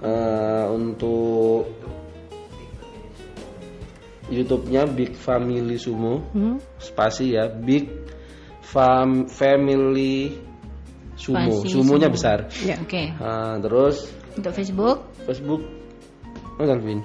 [0.01, 1.69] Eh, untuk
[4.31, 6.57] YouTube-nya Big Family Sumo Mhm.
[6.79, 7.85] spasi ya Big
[8.63, 10.31] Fam Family
[11.13, 12.15] Sumo Spasi sumonya Sumo.
[12.17, 12.79] besar Ya.
[12.79, 13.11] Oke.
[13.11, 14.97] Eh, terus Untuk Facebook,
[15.27, 15.61] Facebook
[16.57, 17.03] oh Calvin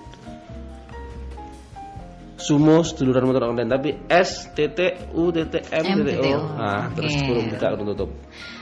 [2.37, 6.53] Sumo seduluran motor online tapi S T T U T T M T O.
[6.53, 8.11] Nah, terus belum buka belum tutup.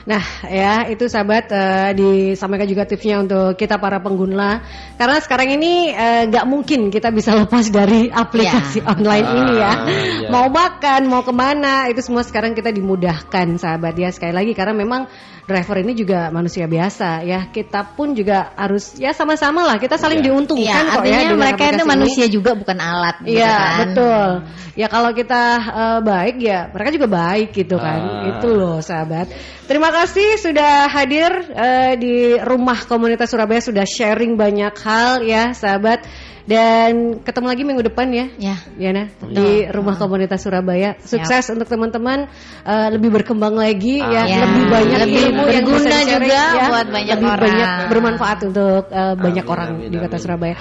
[0.05, 4.63] Nah ya itu sahabat eh, disampaikan juga tipsnya untuk kita para pengguna
[4.95, 9.67] karena sekarang ini eh, nggak mungkin kita bisa lepas dari aplikasi online ini ya.
[9.67, 10.27] Ah, iya.
[10.31, 14.71] Mau makan, mau ke mana itu semua sekarang kita dimudahkan sahabat ya sekali lagi karena
[14.71, 15.11] memang
[15.45, 20.19] driver ini juga manusia biasa ya kita pun juga harus ya sama-sama lah kita saling
[20.19, 20.27] Iya.
[20.33, 21.93] diuntungkan Iya, kok ya artinya dengan mereka itu aplikasi ini.
[21.93, 23.15] manusia juga bukan alat.
[23.21, 23.77] gitu Iya kan.
[23.85, 24.29] betul.
[24.75, 27.99] Ya kalau kita eh, baik ya mereka juga baik gitu kan.
[28.01, 28.29] Ah.
[28.35, 29.27] Itu loh sahabat.
[29.65, 36.03] Terima kasih sudah hadir eh, di rumah komunitas Surabaya sudah sharing banyak hal ya sahabat.
[36.45, 38.25] Dan ketemu lagi minggu depan ya.
[38.37, 38.55] Ya.
[38.77, 40.93] Diana di rumah komunitas Surabaya.
[41.01, 42.29] Sukses untuk teman-teman
[42.61, 46.65] eh, lebih berkembang lagi ya, Ya, lebih banyak lebih ilmu yang berguna juga ya.
[46.69, 47.41] buat banyak lebih orang.
[47.49, 50.21] banyak bermanfaat untuk eh, banyak Amin, orang amin, di kota amin.
[50.21, 50.55] Surabaya.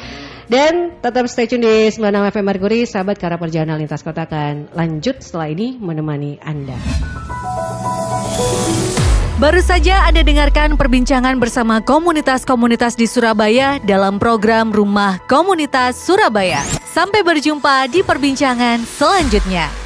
[0.44, 5.20] Dan tetap stay tune di 96 FM Mercury, sahabat karena perjalanan lintas kota akan lanjut
[5.20, 6.76] setelah ini menemani Anda.
[9.44, 16.64] Baru saja Anda dengarkan perbincangan bersama komunitas-komunitas di Surabaya dalam program Rumah Komunitas Surabaya.
[16.88, 19.83] Sampai berjumpa di perbincangan selanjutnya.